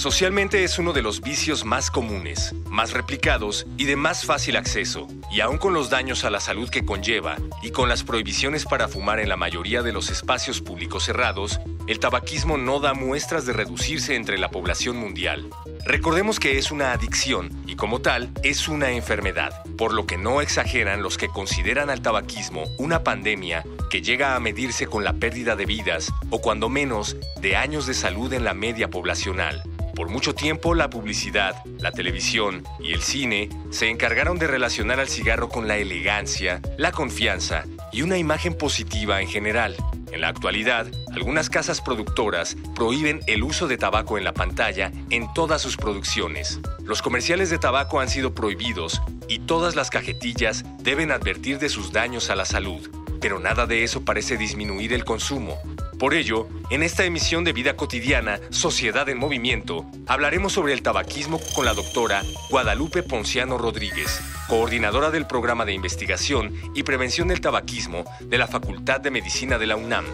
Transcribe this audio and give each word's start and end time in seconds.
Socialmente 0.00 0.64
es 0.64 0.78
uno 0.78 0.94
de 0.94 1.02
los 1.02 1.20
vicios 1.20 1.66
más 1.66 1.90
comunes, 1.90 2.54
más 2.70 2.94
replicados 2.94 3.66
y 3.76 3.84
de 3.84 3.96
más 3.96 4.24
fácil 4.24 4.56
acceso, 4.56 5.06
y 5.30 5.40
aun 5.40 5.58
con 5.58 5.74
los 5.74 5.90
daños 5.90 6.24
a 6.24 6.30
la 6.30 6.40
salud 6.40 6.70
que 6.70 6.86
conlleva 6.86 7.36
y 7.60 7.70
con 7.70 7.90
las 7.90 8.02
prohibiciones 8.02 8.64
para 8.64 8.88
fumar 8.88 9.20
en 9.20 9.28
la 9.28 9.36
mayoría 9.36 9.82
de 9.82 9.92
los 9.92 10.08
espacios 10.08 10.62
públicos 10.62 11.04
cerrados, 11.04 11.60
el 11.86 11.98
tabaquismo 11.98 12.56
no 12.56 12.80
da 12.80 12.94
muestras 12.94 13.44
de 13.44 13.52
reducirse 13.52 14.14
entre 14.14 14.38
la 14.38 14.50
población 14.50 14.96
mundial. 14.96 15.50
Recordemos 15.84 16.40
que 16.40 16.56
es 16.56 16.70
una 16.70 16.92
adicción 16.92 17.50
y 17.66 17.76
como 17.76 18.00
tal 18.00 18.30
es 18.42 18.68
una 18.68 18.92
enfermedad, 18.92 19.52
por 19.76 19.92
lo 19.92 20.06
que 20.06 20.16
no 20.16 20.40
exageran 20.40 21.02
los 21.02 21.18
que 21.18 21.28
consideran 21.28 21.90
al 21.90 22.00
tabaquismo 22.00 22.64
una 22.78 23.04
pandemia 23.04 23.64
que 23.90 24.00
llega 24.00 24.34
a 24.34 24.40
medirse 24.40 24.86
con 24.86 25.04
la 25.04 25.12
pérdida 25.12 25.56
de 25.56 25.66
vidas 25.66 26.10
o 26.30 26.40
cuando 26.40 26.70
menos 26.70 27.18
de 27.42 27.56
años 27.56 27.86
de 27.86 27.92
salud 27.92 28.32
en 28.32 28.44
la 28.44 28.54
media 28.54 28.88
poblacional. 28.88 29.62
Por 29.94 30.08
mucho 30.08 30.34
tiempo 30.34 30.74
la 30.74 30.90
publicidad, 30.90 31.56
la 31.78 31.92
televisión 31.92 32.64
y 32.80 32.92
el 32.92 33.02
cine 33.02 33.48
se 33.70 33.88
encargaron 33.88 34.38
de 34.38 34.46
relacionar 34.46 35.00
al 35.00 35.08
cigarro 35.08 35.48
con 35.48 35.68
la 35.68 35.76
elegancia, 35.76 36.60
la 36.78 36.92
confianza 36.92 37.64
y 37.92 38.02
una 38.02 38.18
imagen 38.18 38.54
positiva 38.54 39.20
en 39.20 39.28
general. 39.28 39.76
En 40.12 40.22
la 40.22 40.28
actualidad, 40.28 40.86
algunas 41.12 41.50
casas 41.50 41.80
productoras 41.80 42.56
prohíben 42.74 43.20
el 43.26 43.44
uso 43.44 43.68
de 43.68 43.78
tabaco 43.78 44.18
en 44.18 44.24
la 44.24 44.34
pantalla 44.34 44.90
en 45.10 45.32
todas 45.34 45.62
sus 45.62 45.76
producciones. 45.76 46.60
Los 46.84 47.02
comerciales 47.02 47.50
de 47.50 47.58
tabaco 47.58 48.00
han 48.00 48.08
sido 48.08 48.34
prohibidos 48.34 49.00
y 49.28 49.40
todas 49.40 49.76
las 49.76 49.90
cajetillas 49.90 50.64
deben 50.78 51.12
advertir 51.12 51.58
de 51.58 51.68
sus 51.68 51.92
daños 51.92 52.30
a 52.30 52.36
la 52.36 52.44
salud. 52.44 52.90
Pero 53.20 53.38
nada 53.38 53.66
de 53.66 53.84
eso 53.84 54.04
parece 54.04 54.36
disminuir 54.36 54.92
el 54.92 55.04
consumo. 55.04 55.58
Por 56.00 56.14
ello, 56.14 56.48
en 56.70 56.82
esta 56.82 57.04
emisión 57.04 57.44
de 57.44 57.52
Vida 57.52 57.76
Cotidiana, 57.76 58.40
Sociedad 58.48 59.06
en 59.10 59.18
Movimiento, 59.18 59.84
hablaremos 60.06 60.54
sobre 60.54 60.72
el 60.72 60.80
tabaquismo 60.80 61.38
con 61.54 61.66
la 61.66 61.74
doctora 61.74 62.22
Guadalupe 62.48 63.02
Ponciano 63.02 63.58
Rodríguez, 63.58 64.18
coordinadora 64.48 65.10
del 65.10 65.26
programa 65.26 65.66
de 65.66 65.74
investigación 65.74 66.54
y 66.74 66.84
prevención 66.84 67.28
del 67.28 67.42
tabaquismo 67.42 68.04
de 68.18 68.38
la 68.38 68.46
Facultad 68.46 69.02
de 69.02 69.10
Medicina 69.10 69.58
de 69.58 69.66
la 69.66 69.76
UNAM. 69.76 70.06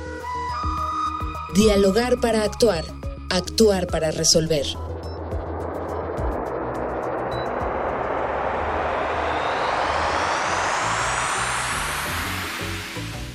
Dialogar 1.54 2.18
para 2.18 2.42
actuar, 2.42 2.84
actuar 3.30 3.86
para 3.86 4.10
resolver. 4.10 4.66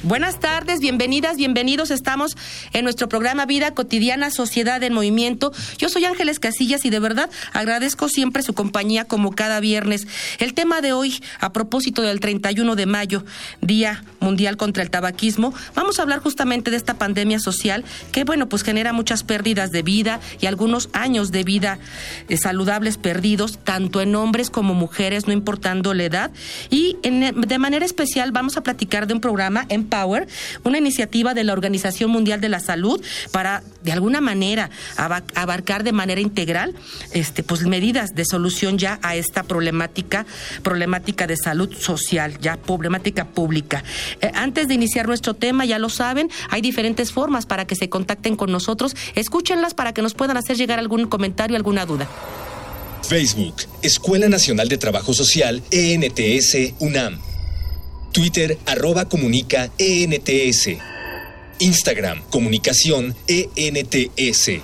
Buenas 0.04 0.40
tardes, 0.40 0.80
bienvenidas, 0.80 1.38
bienvenidos. 1.38 1.92
Estamos 1.92 2.36
en 2.74 2.86
nuestro 2.86 3.08
programa 3.08 3.46
Vida 3.46 3.76
Cotidiana, 3.76 4.32
Sociedad 4.32 4.82
en 4.82 4.94
Movimiento. 4.94 5.52
Yo 5.78 5.90
soy 5.90 6.06
Ángeles 6.06 6.40
Casillas 6.40 6.86
y 6.86 6.90
de 6.90 7.00
verdad 7.00 7.30
agradezco 7.54 8.10
siempre 8.10 8.42
su 8.42 8.56
compañía 8.56 9.06
como 9.06 9.36
cada 9.36 9.60
viernes. 9.60 10.08
El 10.40 10.56
tema 10.56 10.82
de 10.82 10.92
hoy, 10.92 11.22
a 11.40 11.54
propósito 11.54 12.02
del 12.02 12.20
31 12.20 12.76
de 12.76 12.86
mayo, 12.88 13.24
Día 13.62 14.04
Mundial 14.20 14.58
contra 14.58 14.82
el 14.82 14.90
Tabaquismo, 14.90 15.54
vamos 15.76 16.00
a 16.00 16.02
hablar 16.02 16.18
justamente 16.18 16.72
de 16.72 16.78
esta 16.78 16.96
pandemia 16.96 17.40
social 17.40 17.86
que, 18.12 18.24
bueno, 18.24 18.50
pues 18.50 18.64
genera 18.64 18.94
muchas 18.94 19.22
pérdidas 19.22 19.70
de 19.70 19.84
vida 19.84 20.20
y 20.40 20.48
algunos 20.48 20.90
años 20.94 21.32
de 21.32 21.44
vida 21.44 21.78
eh, 22.28 22.38
saludables 22.38 22.98
perdidos, 22.98 23.60
tanto 23.64 24.02
en 24.02 24.16
hombres 24.16 24.50
como 24.50 24.74
mujeres, 24.74 25.28
no 25.28 25.34
importando 25.34 25.94
la 25.94 26.06
edad. 26.06 26.32
Y 26.72 26.98
de 27.04 27.60
manera 27.60 27.86
especial 27.86 28.32
vamos 28.32 28.58
a 28.58 28.64
platicar 28.64 29.06
de 29.06 29.14
un 29.14 29.22
programa 29.22 29.68
en 29.70 29.91
Power, 29.92 30.28
una 30.64 30.80
iniciativa 30.80 31.36
de 31.36 31.44
la 31.44 31.54
Organización 31.54 32.10
Mundial 32.10 32.42
de 32.42 32.50
la 32.50 32.60
Salud 32.60 33.00
para 33.32 33.62
de 33.84 33.92
alguna 33.92 34.22
manera 34.22 34.72
abarcar 35.36 35.84
de 35.84 35.92
manera 35.92 36.22
integral 36.22 36.74
este 37.14 37.44
pues 37.44 37.64
medidas 37.64 38.16
de 38.16 38.26
solución 38.26 38.78
ya 38.78 39.00
a 39.04 39.16
esta 39.16 39.44
problemática 39.44 40.26
problemática 40.64 41.28
de 41.28 41.36
salud 41.36 41.72
social, 41.76 42.40
ya 42.40 42.58
problemática 42.58 43.26
pública. 43.26 43.84
Eh, 44.22 44.32
antes 44.34 44.68
de 44.68 44.74
iniciar 44.74 45.08
nuestro 45.08 45.34
tema, 45.34 45.66
ya 45.66 45.78
lo 45.78 45.90
saben, 45.90 46.30
hay 46.50 46.62
diferentes 46.62 47.12
formas 47.12 47.46
para 47.46 47.66
que 47.66 47.76
se 47.76 47.90
contacten 47.90 48.36
con 48.36 48.52
nosotros. 48.52 48.96
Escúchenlas 49.16 49.74
para 49.74 49.94
que 49.94 50.02
nos 50.02 50.14
puedan 50.14 50.38
hacer 50.38 50.56
llegar 50.56 50.80
algún 50.80 51.08
comentario, 51.08 51.58
alguna 51.58 51.86
duda. 51.86 52.08
Facebook, 53.08 53.56
Escuela 53.82 54.30
Nacional 54.30 54.70
de 54.70 54.78
Trabajo 54.78 55.14
Social, 55.14 55.62
ENTS, 55.72 56.76
UNAM. 56.80 57.31
Twitter 58.12 58.58
arroba 58.66 59.06
comunica 59.06 59.72
ENTS. 59.78 60.70
Instagram 61.60 62.22
comunicación 62.30 63.16
ENTS. 63.28 64.62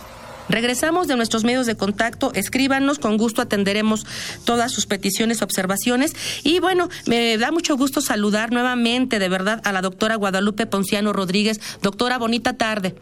Regresamos 0.49 1.07
de 1.07 1.17
nuestros 1.17 1.43
medios 1.43 1.65
de 1.65 1.75
contacto, 1.75 2.31
escríbanos, 2.33 2.99
con 2.99 3.17
gusto 3.17 3.41
atenderemos 3.41 4.05
todas 4.45 4.71
sus 4.71 4.85
peticiones, 4.85 5.41
observaciones. 5.41 6.13
Y 6.43 6.59
bueno, 6.59 6.89
me 7.05 7.37
da 7.37 7.51
mucho 7.51 7.75
gusto 7.75 7.99
saludar 8.01 8.51
nuevamente, 8.51 9.19
de 9.19 9.29
verdad, 9.29 9.61
a 9.65 9.73
la 9.73 9.81
doctora 9.81 10.15
Guadalupe 10.15 10.65
Ponciano 10.65 11.11
Rodríguez. 11.11 11.59
Doctora, 11.81 12.17
bonita 12.17 12.53
tarde. 12.53 12.95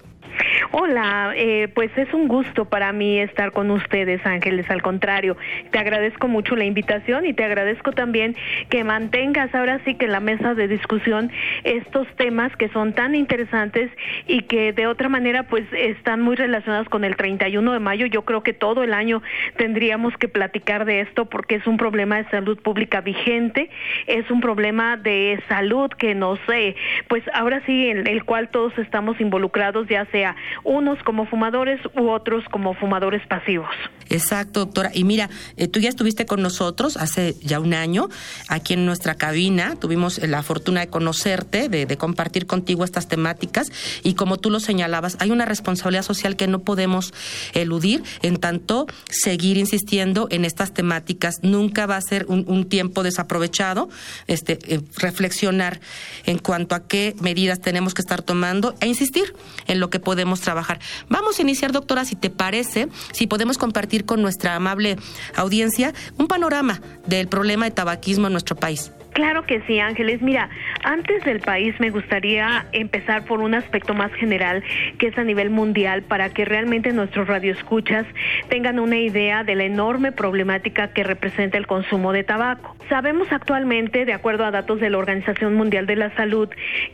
Hola, 0.71 1.33
eh, 1.35 1.67
pues 1.73 1.89
es 1.97 2.13
un 2.13 2.27
gusto 2.27 2.65
para 2.65 2.91
mí 2.91 3.19
estar 3.19 3.51
con 3.51 3.71
ustedes, 3.71 4.25
Ángeles. 4.25 4.69
Al 4.69 4.81
contrario, 4.81 5.37
te 5.71 5.79
agradezco 5.79 6.27
mucho 6.27 6.55
la 6.55 6.65
invitación 6.65 7.25
y 7.25 7.33
te 7.33 7.43
agradezco 7.43 7.91
también 7.91 8.35
que 8.69 8.83
mantengas 8.83 9.53
ahora 9.53 9.79
sí 9.85 9.95
que 9.95 10.05
en 10.05 10.11
la 10.11 10.19
mesa 10.19 10.53
de 10.53 10.67
discusión 10.67 11.31
estos 11.63 12.07
temas 12.15 12.55
que 12.57 12.69
son 12.69 12.93
tan 12.93 13.15
interesantes 13.15 13.91
y 14.27 14.41
que 14.41 14.73
de 14.73 14.87
otra 14.87 15.09
manera 15.09 15.43
pues 15.43 15.65
están 15.71 16.21
muy 16.21 16.35
relacionados 16.35 16.89
con 16.89 17.03
el 17.03 17.15
31 17.15 17.71
de 17.71 17.79
mayo. 17.79 18.05
Yo 18.07 18.23
creo 18.23 18.43
que 18.43 18.53
todo 18.53 18.83
el 18.83 18.93
año 18.93 19.21
tendríamos 19.57 20.17
que 20.17 20.27
platicar 20.27 20.85
de 20.85 21.01
esto 21.01 21.25
porque 21.25 21.55
es 21.55 21.67
un 21.67 21.77
problema 21.77 22.17
de 22.17 22.29
salud 22.29 22.59
pública 22.61 23.01
vigente, 23.01 23.69
es 24.07 24.29
un 24.31 24.41
problema 24.41 24.97
de 24.97 25.39
salud 25.47 25.89
que 25.91 26.15
no 26.15 26.37
sé, 26.47 26.75
pues 27.07 27.23
ahora 27.33 27.61
sí 27.65 27.89
en 27.89 28.07
el 28.07 28.23
cual 28.23 28.49
todos 28.49 28.77
estamos 28.77 29.19
involucrados, 29.21 29.87
ya 29.87 30.05
sea 30.05 30.24
unos 30.63 30.97
como 31.03 31.25
fumadores 31.25 31.79
u 31.95 32.09
otros 32.09 32.43
como 32.49 32.73
fumadores 32.73 33.25
pasivos. 33.27 33.69
Exacto, 34.09 34.61
doctora. 34.61 34.91
Y 34.93 35.03
mira, 35.03 35.29
eh, 35.57 35.67
tú 35.67 35.79
ya 35.79 35.89
estuviste 35.89 36.25
con 36.25 36.41
nosotros 36.41 36.97
hace 36.97 37.35
ya 37.41 37.59
un 37.59 37.73
año 37.73 38.09
aquí 38.47 38.73
en 38.73 38.85
nuestra 38.85 39.15
cabina. 39.15 39.75
Tuvimos 39.75 40.19
la 40.19 40.43
fortuna 40.43 40.81
de 40.81 40.87
conocerte, 40.87 41.69
de, 41.69 41.97
compartir 41.97 42.45
contigo 42.45 42.83
estas 42.83 43.07
temáticas. 43.07 43.71
Y 44.03 44.13
como 44.13 44.37
tú 44.37 44.49
lo 44.49 44.59
señalabas, 44.59 45.17
hay 45.19 45.31
una 45.31 45.45
responsabilidad 45.45 46.03
social 46.03 46.35
que 46.35 46.47
no 46.47 46.59
podemos 46.59 47.13
eludir. 47.53 48.03
En 48.21 48.37
tanto, 48.37 48.85
seguir 49.09 49.57
insistiendo 49.57 50.27
en 50.29 50.45
estas 50.45 50.73
temáticas 50.73 51.35
nunca 51.41 51.85
va 51.85 51.97
a 51.97 52.01
ser 52.01 52.25
un, 52.27 52.45
un 52.47 52.65
tiempo 52.65 53.03
desaprovechado. 53.03 53.89
Este, 54.27 54.59
eh, 54.67 54.81
reflexionar 54.97 55.79
en 56.25 56.37
cuanto 56.37 56.75
a 56.75 56.87
qué 56.87 57.15
medidas 57.21 57.59
tenemos 57.59 57.93
que 57.93 58.01
estar 58.01 58.21
tomando 58.21 58.75
e 58.79 58.87
insistir 58.87 59.33
en 59.67 59.79
lo 59.79 59.89
que 59.89 59.99
podemos 59.99 60.14
trabajar. 60.41 60.79
Vamos 61.09 61.39
a 61.39 61.41
iniciar, 61.41 61.71
doctora, 61.71 62.05
si 62.05 62.15
te 62.15 62.29
parece, 62.29 62.87
si 63.11 63.27
podemos 63.27 63.57
compartir 63.57 64.05
con 64.05 64.21
nuestra 64.21 64.55
amable 64.55 64.97
audiencia 65.35 65.93
un 66.17 66.27
panorama 66.27 66.81
del 67.05 67.27
problema 67.27 67.65
de 67.65 67.71
tabaquismo 67.71 68.27
en 68.27 68.33
nuestro 68.33 68.55
país. 68.55 68.91
Claro 69.15 69.45
que 69.45 69.61
sí, 69.65 69.79
Ángeles. 69.79 70.21
Mira, 70.21 70.49
antes 70.85 71.23
del 71.23 71.39
país 71.39 71.73
me 71.79 71.89
gustaría 71.89 72.67
empezar 72.71 73.25
por 73.25 73.41
un 73.41 73.55
aspecto 73.55 73.93
más 73.95 74.13
general, 74.13 74.63
que 74.99 75.07
es 75.07 75.17
a 75.17 75.23
nivel 75.23 75.49
mundial, 75.49 76.03
para 76.03 76.29
que 76.29 76.45
realmente 76.45 76.93
nuestros 76.93 77.27
radioescuchas 77.27 78.05
tengan 78.49 78.79
una 78.79 78.97
idea 78.97 79.43
de 79.43 79.55
la 79.55 79.63
enorme 79.63 80.11
problemática 80.11 80.93
que 80.93 81.03
representa 81.03 81.57
el 81.57 81.65
consumo 81.65 82.13
de 82.13 82.23
tabaco. 82.23 82.75
Sabemos 82.87 83.31
actualmente, 83.31 84.05
de 84.05 84.13
acuerdo 84.13 84.45
a 84.45 84.51
datos 84.51 84.79
de 84.79 84.91
la 84.91 84.99
Organización 84.99 85.55
Mundial 85.55 85.87
de 85.87 85.95
la 85.95 86.15
Salud, 86.15 86.49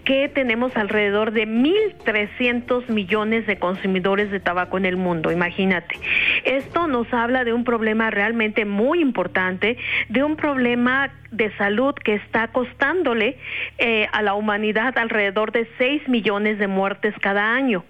que 0.05 0.29
tenemos 0.29 0.75
alrededor 0.77 1.31
de 1.31 1.45
1.300 1.45 2.87
millones 2.89 3.45
de 3.45 3.57
consumidores 3.57 4.31
de 4.31 4.39
tabaco 4.39 4.77
en 4.77 4.85
el 4.85 4.95
mundo, 4.95 5.31
imagínate. 5.31 5.99
Esto 6.45 6.87
nos 6.87 7.13
habla 7.13 7.43
de 7.43 7.51
un 7.51 7.65
problema 7.65 8.09
realmente 8.09 8.63
muy 8.63 9.01
importante, 9.01 9.77
de 10.07 10.23
un 10.23 10.37
problema 10.37 11.11
de 11.31 11.49
salud 11.57 11.95
que 11.95 12.15
está 12.15 12.49
costándole 12.49 13.37
eh, 13.83 14.07
a 14.11 14.21
la 14.21 14.35
humanidad 14.35 14.95
alrededor 14.95 15.51
de 15.51 15.67
6 15.79 16.07
millones 16.07 16.59
de 16.59 16.67
muertes 16.67 17.15
cada 17.19 17.55
año. 17.55 17.83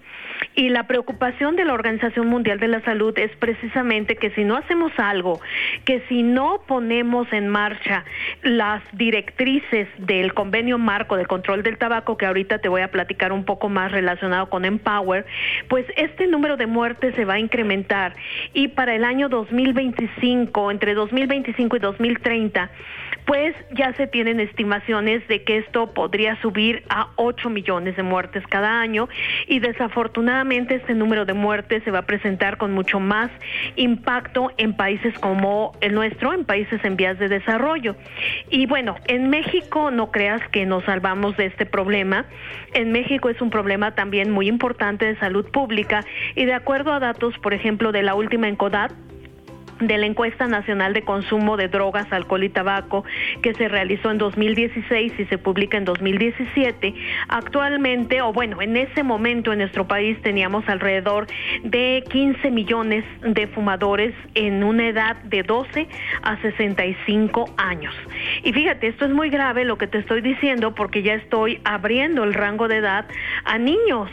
Y 0.54 0.70
la 0.70 0.86
preocupación 0.86 1.54
de 1.54 1.66
la 1.66 1.74
Organización 1.74 2.28
Mundial 2.28 2.58
de 2.58 2.68
la 2.68 2.80
Salud 2.80 3.16
es 3.18 3.30
precisamente 3.36 4.16
que 4.16 4.30
si 4.30 4.42
no 4.44 4.56
hacemos 4.56 4.90
algo, 4.96 5.38
que 5.84 6.02
si 6.08 6.22
no 6.22 6.62
ponemos 6.66 7.30
en 7.32 7.46
marcha 7.48 8.04
las 8.42 8.82
directrices 8.92 9.86
del 9.98 10.32
convenio 10.32 10.78
marco 10.78 11.16
de 11.16 11.26
control 11.26 11.62
del 11.62 11.76
tabaco, 11.76 12.16
que 12.16 12.24
ahorita 12.24 12.58
te 12.58 12.70
voy 12.70 12.80
a 12.80 12.90
platicar 12.90 13.30
un 13.30 13.44
poco 13.44 13.68
más 13.68 13.92
relacionado 13.92 14.48
con 14.48 14.64
Empower, 14.64 15.26
pues 15.68 15.84
este 15.96 16.26
número 16.26 16.56
de 16.56 16.66
muertes 16.66 17.14
se 17.16 17.26
va 17.26 17.34
a 17.34 17.38
incrementar 17.38 18.14
y 18.54 18.68
para 18.68 18.94
el 18.94 19.04
año 19.04 19.28
2025, 19.28 20.70
entre 20.70 20.94
2025 20.94 21.76
y 21.76 21.80
2030, 21.80 22.70
pues 23.24 23.54
ya 23.76 23.92
se 23.94 24.06
tienen 24.06 24.40
estimaciones 24.40 25.26
de 25.28 25.44
que 25.44 25.58
esto 25.58 25.92
podría 25.94 26.40
subir 26.42 26.82
a 26.88 27.10
8 27.16 27.50
millones 27.50 27.96
de 27.96 28.02
muertes 28.02 28.44
cada 28.48 28.80
año 28.80 29.08
y 29.46 29.60
desafortunadamente 29.60 30.76
este 30.76 30.94
número 30.94 31.24
de 31.24 31.32
muertes 31.32 31.82
se 31.84 31.90
va 31.90 32.00
a 32.00 32.06
presentar 32.06 32.58
con 32.58 32.72
mucho 32.72 33.00
más 33.00 33.30
impacto 33.76 34.50
en 34.58 34.74
países 34.74 35.18
como 35.18 35.72
el 35.80 35.94
nuestro, 35.94 36.32
en 36.32 36.44
países 36.44 36.84
en 36.84 36.96
vías 36.96 37.18
de 37.18 37.28
desarrollo. 37.28 37.96
Y 38.50 38.66
bueno, 38.66 38.96
en 39.06 39.30
México 39.30 39.90
no 39.90 40.10
creas 40.10 40.46
que 40.48 40.66
nos 40.66 40.84
salvamos 40.84 41.36
de 41.36 41.46
este 41.46 41.66
problema. 41.66 42.26
En 42.74 42.92
México 42.92 43.28
es 43.28 43.40
un 43.40 43.50
problema 43.50 43.94
también 43.94 44.30
muy 44.30 44.48
importante 44.48 45.06
de 45.06 45.16
salud 45.18 45.50
pública 45.50 46.04
y 46.34 46.44
de 46.44 46.54
acuerdo 46.54 46.92
a 46.92 47.00
datos, 47.00 47.38
por 47.38 47.54
ejemplo, 47.54 47.92
de 47.92 48.02
la 48.02 48.14
última 48.14 48.48
ENCODAT, 48.48 48.92
de 49.86 49.98
la 49.98 50.06
encuesta 50.06 50.46
nacional 50.46 50.92
de 50.92 51.02
consumo 51.02 51.56
de 51.56 51.68
drogas, 51.68 52.10
alcohol 52.12 52.44
y 52.44 52.48
tabaco 52.48 53.04
que 53.42 53.54
se 53.54 53.68
realizó 53.68 54.10
en 54.10 54.18
2016 54.18 55.12
y 55.18 55.24
se 55.26 55.38
publica 55.38 55.76
en 55.76 55.84
2017, 55.84 56.94
actualmente, 57.28 58.22
o 58.22 58.32
bueno, 58.32 58.62
en 58.62 58.76
ese 58.76 59.02
momento 59.02 59.52
en 59.52 59.58
nuestro 59.58 59.86
país 59.86 60.20
teníamos 60.22 60.68
alrededor 60.68 61.26
de 61.62 62.04
15 62.10 62.50
millones 62.50 63.04
de 63.22 63.46
fumadores 63.48 64.14
en 64.34 64.64
una 64.64 64.88
edad 64.88 65.16
de 65.24 65.42
12 65.42 65.88
a 66.22 66.40
65 66.40 67.54
años. 67.56 67.94
Y 68.42 68.52
fíjate, 68.52 68.88
esto 68.88 69.04
es 69.04 69.10
muy 69.10 69.30
grave 69.30 69.64
lo 69.64 69.78
que 69.78 69.86
te 69.86 69.98
estoy 69.98 70.20
diciendo 70.20 70.74
porque 70.74 71.02
ya 71.02 71.14
estoy 71.14 71.60
abriendo 71.64 72.24
el 72.24 72.34
rango 72.34 72.68
de 72.68 72.76
edad 72.78 73.06
a 73.44 73.58
niños 73.58 74.10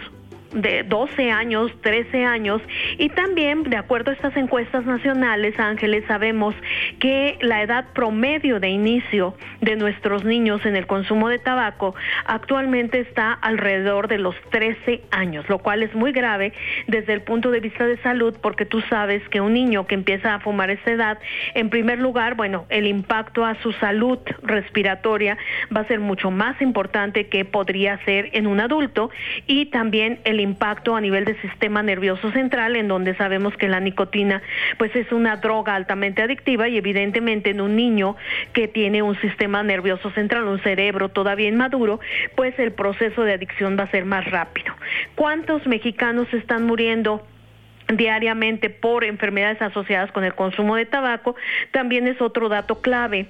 de 0.54 0.84
12 0.84 1.32
años, 1.32 1.72
13 1.82 2.26
años. 2.26 2.62
Y 2.98 3.10
también 3.10 3.64
de 3.64 3.78
acuerdo 3.78 4.12
a 4.12 4.14
estas 4.14 4.36
encuestas 4.38 4.86
nacionales, 4.86 5.60
Ángeles, 5.60 6.04
sabemos 6.08 6.56
que 7.00 7.38
la 7.42 7.62
edad 7.62 7.86
promedio 7.94 8.60
de 8.60 8.70
inicio 8.70 9.36
de 9.62 9.76
nuestros 9.76 10.24
niños 10.24 10.66
en 10.66 10.76
el 10.76 10.88
consumo 10.88 11.30
de 11.30 11.40
tabaco 11.40 11.96
actualmente 12.26 13.00
está 13.00 13.34
alrededor 13.34 14.08
de 14.08 14.18
los 14.18 14.36
13 14.52 15.02
años, 15.12 15.48
lo 15.50 15.60
cual 15.60 15.84
es 15.84 15.94
muy 15.94 16.12
grave 16.12 16.54
desde 16.88 17.14
el 17.14 17.22
punto 17.22 17.52
de 17.52 17.60
vista 17.60 17.86
de 17.86 17.98
salud 17.98 18.36
porque 18.42 18.66
tú 18.66 18.82
sabes 18.90 19.28
que 19.30 19.42
un 19.42 19.54
niño 19.54 19.88
que 19.88 19.96
empieza 19.96 20.36
a 20.36 20.40
fumar 20.40 20.70
a 20.70 20.74
esa 20.74 20.92
edad, 20.92 21.20
en 21.54 21.70
primer 21.70 22.00
lugar, 22.00 22.36
bueno, 22.36 22.66
el 22.70 22.88
impacto 22.88 23.46
a 23.46 23.56
su 23.62 23.72
salud 23.74 24.20
respiratoria 24.42 25.38
va 25.76 25.82
a 25.82 25.88
ser 25.88 26.00
mucho 26.00 26.32
más 26.32 26.62
importante 26.62 27.28
que 27.28 27.46
podría 27.46 28.04
ser 28.06 28.30
en 28.34 28.48
un 28.48 28.60
adulto 28.60 29.10
y 29.48 29.68
también 29.68 30.20
el 30.24 30.39
impacto 30.42 30.96
a 30.96 31.02
nivel 31.02 31.26
del 31.26 31.40
sistema 31.42 31.84
nervioso 31.84 32.32
central, 32.32 32.76
en 32.76 32.88
donde 32.88 33.16
sabemos 33.16 33.56
que 33.58 33.68
la 33.68 33.80
nicotina 33.80 34.42
pues 34.78 34.96
es 34.96 35.12
una 35.12 35.38
droga 35.38 35.76
altamente 35.76 36.22
adictiva 36.22 36.68
y 36.68 36.78
evidentemente 36.78 37.52
en 37.52 37.62
un 37.62 37.76
niño 37.76 38.16
que 38.54 38.68
tiene 38.68 39.02
un 39.02 39.20
sistema 39.22 39.64
nervioso 39.64 40.12
central, 40.12 40.46
un 40.46 40.62
cerebro 40.62 41.10
todavía 41.10 41.48
inmaduro, 41.50 42.00
pues 42.36 42.58
el 42.60 42.72
proceso 42.72 43.24
de 43.24 43.34
adicción 43.34 43.78
va 43.78 43.84
a 43.84 43.92
ser 43.92 44.06
más 44.06 44.26
rápido. 44.30 44.74
¿Cuántos 45.16 45.66
mexicanos 45.68 46.28
están 46.34 46.66
muriendo? 46.66 47.26
diariamente 47.92 48.70
por 48.70 49.04
enfermedades 49.04 49.60
asociadas 49.62 50.12
con 50.12 50.24
el 50.24 50.36
consumo 50.36 50.76
de 50.76 50.86
tabaco, 50.86 51.36
también 51.72 52.08
es 52.08 52.22
otro 52.22 52.50
dato 52.50 52.82
clave. 52.82 53.28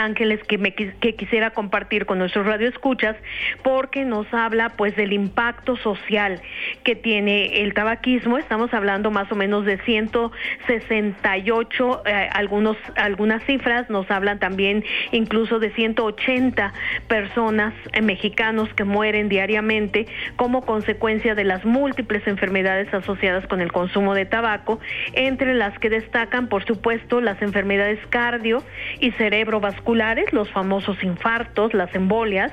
Ángeles 0.00 0.42
que, 0.44 0.58
me, 0.58 0.72
quisiera 0.72 1.50
compartir 1.50 2.06
con 2.06 2.18
nuestros 2.18 2.46
radioescuchas 2.46 3.16
porque 3.62 4.04
nos 4.04 4.32
habla 4.32 4.70
pues 4.70 4.96
del 4.96 5.12
impacto 5.12 5.76
social 5.76 6.40
que 6.84 6.96
tiene 6.96 7.62
el 7.62 7.74
tabaquismo. 7.74 8.38
Estamos 8.38 8.72
hablando 8.72 9.10
más 9.10 9.30
o 9.30 9.36
menos 9.36 9.66
de 9.66 9.76
168, 9.78 12.02
eh, 12.06 12.30
algunos, 12.32 12.78
algunas 12.96 13.44
cifras 13.44 13.90
nos 13.90 14.10
hablan 14.10 14.38
también 14.38 14.82
incluso 15.12 15.58
de 15.58 15.70
180 15.72 16.72
personas 17.06 17.74
eh, 17.92 18.00
mexicanos 18.00 18.72
que 18.74 18.84
mueren 18.84 19.28
diariamente 19.28 20.06
como 20.36 20.64
consecuencia 20.64 21.34
de 21.34 21.44
las 21.44 21.66
múltiples 21.66 22.26
enfermedades 22.26 22.94
asociadas 22.94 23.46
con 23.46 23.60
el 23.60 23.70
consumo 23.70 24.14
de 24.14 24.24
tabaco, 24.24 24.80
entre 25.12 25.52
las 25.54 25.78
que 25.78 25.90
destacan 25.90 26.48
por 26.48 26.64
supuesto 26.64 27.20
las 27.20 27.42
enfermedades 27.42 27.98
cardio 28.08 28.62
y 29.00 29.10
cerebrovasculares 29.12 29.89
los 30.32 30.50
famosos 30.50 31.02
infartos, 31.02 31.74
las 31.74 31.94
embolias. 31.94 32.52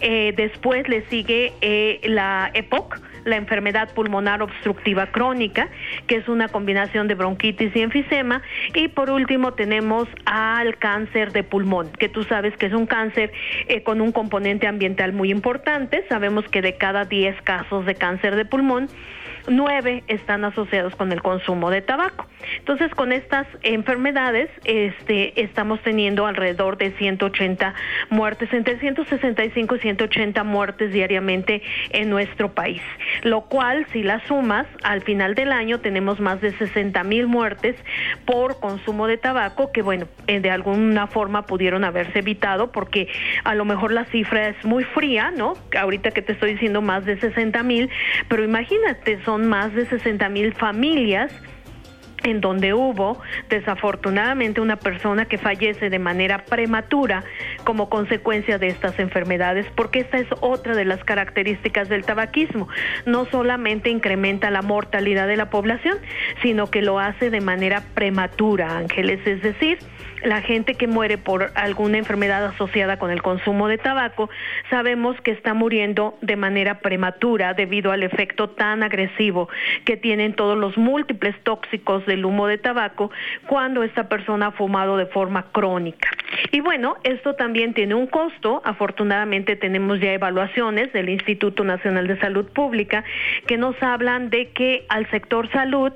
Eh, 0.00 0.32
después 0.36 0.88
le 0.88 1.02
sigue 1.08 1.52
eh, 1.60 2.00
la 2.04 2.50
EPOC, 2.54 3.00
la 3.24 3.36
enfermedad 3.36 3.92
pulmonar 3.92 4.42
obstructiva 4.42 5.06
crónica, 5.06 5.68
que 6.06 6.16
es 6.16 6.28
una 6.28 6.48
combinación 6.48 7.08
de 7.08 7.14
bronquitis 7.14 7.74
y 7.74 7.80
enfisema. 7.80 8.42
Y 8.74 8.88
por 8.88 9.10
último 9.10 9.52
tenemos 9.54 10.08
al 10.26 10.76
cáncer 10.78 11.32
de 11.32 11.42
pulmón, 11.42 11.90
que 11.98 12.08
tú 12.08 12.22
sabes 12.24 12.56
que 12.56 12.66
es 12.66 12.72
un 12.72 12.86
cáncer 12.86 13.32
eh, 13.68 13.82
con 13.82 14.00
un 14.00 14.12
componente 14.12 14.66
ambiental 14.66 15.12
muy 15.12 15.30
importante. 15.30 16.04
Sabemos 16.08 16.44
que 16.48 16.62
de 16.62 16.76
cada 16.76 17.04
10 17.04 17.42
casos 17.42 17.84
de 17.84 17.94
cáncer 17.94 18.36
de 18.36 18.44
pulmón, 18.44 18.88
nueve 19.48 20.04
están 20.08 20.44
asociados 20.44 20.94
con 20.96 21.12
el 21.12 21.22
consumo 21.22 21.70
de 21.70 21.82
tabaco. 21.82 22.26
Entonces, 22.58 22.94
con 22.94 23.12
estas 23.12 23.46
enfermedades, 23.62 24.48
este, 24.64 25.40
estamos 25.40 25.80
teniendo 25.82 26.26
alrededor 26.26 26.76
de 26.78 26.92
180 26.92 27.74
muertes, 28.10 28.52
entre 28.52 28.78
165 28.78 29.76
y 29.76 29.78
180 29.78 30.44
muertes 30.44 30.92
diariamente 30.92 31.62
en 31.90 32.10
nuestro 32.10 32.52
país, 32.52 32.82
lo 33.22 33.42
cual, 33.42 33.86
si 33.92 34.02
las 34.02 34.22
sumas, 34.24 34.66
al 34.82 35.02
final 35.02 35.34
del 35.34 35.52
año 35.52 35.80
tenemos 35.80 36.20
más 36.20 36.40
de 36.40 36.52
60 36.52 37.02
mil 37.04 37.26
muertes 37.26 37.76
por 38.24 38.60
consumo 38.60 39.06
de 39.06 39.16
tabaco, 39.16 39.72
que 39.72 39.82
bueno, 39.82 40.06
eh, 40.26 40.40
de 40.40 40.50
alguna 40.50 41.06
forma 41.06 41.46
pudieron 41.46 41.84
haberse 41.84 42.20
evitado, 42.20 42.72
porque 42.72 43.08
a 43.44 43.54
lo 43.54 43.64
mejor 43.64 43.92
la 43.92 44.04
cifra 44.06 44.48
es 44.48 44.64
muy 44.64 44.84
fría, 44.84 45.30
¿no? 45.30 45.54
Ahorita 45.78 46.10
que 46.10 46.22
te 46.22 46.32
estoy 46.32 46.52
diciendo 46.52 46.82
más 46.82 47.04
de 47.04 47.18
60 47.18 47.62
mil, 47.62 47.90
pero 48.28 48.44
imagínate, 48.44 49.22
son 49.24 49.35
más 49.38 49.74
de 49.74 49.86
60 49.86 50.28
mil 50.28 50.54
familias 50.54 51.32
en 52.26 52.40
donde 52.40 52.74
hubo 52.74 53.20
desafortunadamente 53.48 54.60
una 54.60 54.76
persona 54.76 55.26
que 55.26 55.38
fallece 55.38 55.90
de 55.90 55.98
manera 55.98 56.44
prematura 56.44 57.22
como 57.64 57.88
consecuencia 57.88 58.58
de 58.58 58.66
estas 58.66 58.98
enfermedades, 58.98 59.66
porque 59.76 60.00
esta 60.00 60.18
es 60.18 60.26
otra 60.40 60.74
de 60.74 60.84
las 60.84 61.02
características 61.04 61.88
del 61.88 62.04
tabaquismo. 62.04 62.68
No 63.06 63.26
solamente 63.26 63.90
incrementa 63.90 64.50
la 64.50 64.62
mortalidad 64.62 65.28
de 65.28 65.36
la 65.36 65.50
población, 65.50 65.98
sino 66.42 66.68
que 66.68 66.82
lo 66.82 66.98
hace 66.98 67.30
de 67.30 67.40
manera 67.40 67.82
prematura, 67.94 68.76
Ángeles, 68.76 69.20
es 69.24 69.42
decir, 69.42 69.78
la 70.22 70.42
gente 70.42 70.74
que 70.74 70.86
muere 70.86 71.18
por 71.18 71.52
alguna 71.54 71.98
enfermedad 71.98 72.44
asociada 72.44 72.98
con 72.98 73.10
el 73.10 73.22
consumo 73.22 73.68
de 73.68 73.78
tabaco, 73.78 74.28
sabemos 74.70 75.20
que 75.20 75.30
está 75.30 75.54
muriendo 75.54 76.18
de 76.20 76.36
manera 76.36 76.80
prematura 76.80 77.54
debido 77.54 77.92
al 77.92 78.02
efecto 78.02 78.50
tan 78.50 78.82
agresivo 78.82 79.48
que 79.84 79.96
tienen 79.96 80.34
todos 80.34 80.58
los 80.58 80.76
múltiples 80.76 81.36
tóxicos 81.44 82.04
del 82.16 82.24
humo 82.24 82.46
de 82.46 82.56
tabaco 82.56 83.10
cuando 83.46 83.82
esta 83.82 84.08
persona 84.08 84.46
ha 84.46 84.50
fumado 84.52 84.96
de 84.96 85.06
forma 85.06 85.44
crónica. 85.52 86.08
Y 86.50 86.60
bueno, 86.60 86.96
esto 87.04 87.34
también 87.34 87.74
tiene 87.74 87.94
un 87.94 88.06
costo. 88.06 88.62
Afortunadamente 88.64 89.54
tenemos 89.56 90.00
ya 90.00 90.12
evaluaciones 90.12 90.92
del 90.92 91.10
Instituto 91.10 91.62
Nacional 91.62 92.06
de 92.06 92.18
Salud 92.18 92.46
Pública 92.46 93.04
que 93.46 93.58
nos 93.58 93.80
hablan 93.82 94.30
de 94.30 94.50
que 94.50 94.86
al 94.88 95.08
sector 95.10 95.50
salud 95.52 95.92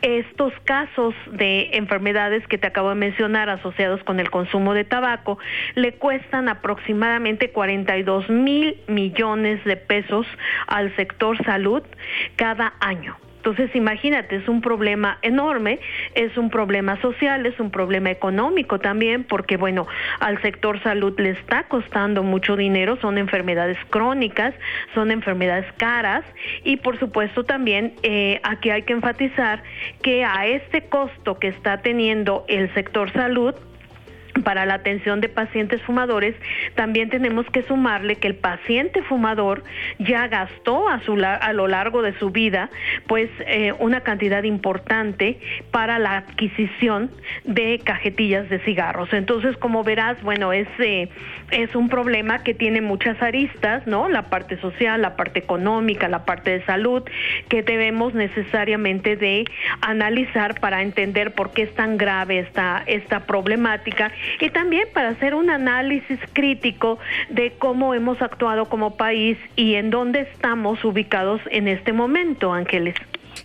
estos 0.00 0.52
casos 0.64 1.14
de 1.32 1.70
enfermedades 1.74 2.46
que 2.46 2.56
te 2.56 2.66
acabo 2.66 2.88
de 2.88 2.94
mencionar 2.94 3.50
asociados 3.50 4.02
con 4.04 4.20
el 4.20 4.30
consumo 4.30 4.72
de 4.72 4.84
tabaco 4.84 5.38
le 5.74 5.92
cuestan 5.92 6.48
aproximadamente 6.48 7.50
42 7.50 8.30
mil 8.30 8.80
millones 8.86 9.62
de 9.64 9.76
pesos 9.76 10.26
al 10.66 10.94
sector 10.96 11.36
salud 11.44 11.82
cada 12.36 12.72
año. 12.80 13.16
Entonces, 13.48 13.74
imagínate, 13.74 14.36
es 14.36 14.46
un 14.46 14.60
problema 14.60 15.18
enorme, 15.22 15.80
es 16.14 16.36
un 16.36 16.50
problema 16.50 17.00
social, 17.00 17.46
es 17.46 17.58
un 17.58 17.70
problema 17.70 18.10
económico 18.10 18.78
también, 18.78 19.24
porque 19.24 19.56
bueno, 19.56 19.86
al 20.20 20.38
sector 20.42 20.82
salud 20.82 21.18
le 21.18 21.30
está 21.30 21.62
costando 21.62 22.22
mucho 22.22 22.56
dinero, 22.56 22.98
son 23.00 23.16
enfermedades 23.16 23.78
crónicas, 23.88 24.52
son 24.94 25.10
enfermedades 25.10 25.64
caras 25.78 26.26
y 26.62 26.76
por 26.76 26.98
supuesto 26.98 27.44
también 27.44 27.94
eh, 28.02 28.38
aquí 28.42 28.68
hay 28.68 28.82
que 28.82 28.92
enfatizar 28.92 29.62
que 30.02 30.26
a 30.26 30.46
este 30.46 30.82
costo 30.82 31.38
que 31.38 31.48
está 31.48 31.78
teniendo 31.78 32.44
el 32.48 32.72
sector 32.74 33.10
salud, 33.14 33.54
para 34.42 34.66
la 34.66 34.74
atención 34.74 35.20
de 35.20 35.28
pacientes 35.28 35.82
fumadores, 35.82 36.34
también 36.74 37.10
tenemos 37.10 37.46
que 37.46 37.62
sumarle 37.62 38.16
que 38.16 38.28
el 38.28 38.34
paciente 38.34 39.02
fumador 39.02 39.64
ya 39.98 40.28
gastó 40.28 40.88
a, 40.88 41.00
su, 41.00 41.14
a 41.14 41.52
lo 41.52 41.68
largo 41.68 42.02
de 42.02 42.18
su 42.18 42.30
vida 42.30 42.70
pues 43.06 43.30
eh, 43.46 43.72
una 43.78 44.02
cantidad 44.02 44.42
importante 44.42 45.38
para 45.70 45.98
la 45.98 46.18
adquisición 46.18 47.10
de 47.44 47.80
cajetillas 47.84 48.48
de 48.48 48.58
cigarros. 48.60 49.12
Entonces, 49.12 49.56
como 49.56 49.84
verás, 49.84 50.20
bueno, 50.22 50.52
es, 50.52 50.68
eh, 50.78 51.08
es 51.50 51.74
un 51.74 51.88
problema 51.88 52.42
que 52.42 52.54
tiene 52.54 52.80
muchas 52.80 53.20
aristas, 53.22 53.86
¿no? 53.86 54.08
La 54.08 54.30
parte 54.30 54.58
social, 54.60 55.02
la 55.02 55.16
parte 55.16 55.38
económica, 55.38 56.08
la 56.08 56.24
parte 56.24 56.50
de 56.50 56.64
salud, 56.64 57.02
que 57.48 57.62
debemos 57.62 58.14
necesariamente 58.14 59.16
de 59.16 59.44
analizar 59.80 60.60
para 60.60 60.82
entender 60.82 61.32
por 61.32 61.52
qué 61.52 61.62
es 61.62 61.74
tan 61.74 61.96
grave 61.96 62.40
esta, 62.40 62.82
esta 62.86 63.26
problemática 63.26 64.12
y 64.40 64.50
también 64.50 64.88
para 64.92 65.10
hacer 65.10 65.34
un 65.34 65.50
análisis 65.50 66.18
crítico 66.32 66.98
de 67.28 67.52
cómo 67.58 67.94
hemos 67.94 68.20
actuado 68.22 68.66
como 68.66 68.96
país 68.96 69.38
y 69.56 69.74
en 69.74 69.90
dónde 69.90 70.20
estamos 70.20 70.84
ubicados 70.84 71.40
en 71.50 71.68
este 71.68 71.92
momento, 71.92 72.52
Ángeles. 72.52 72.94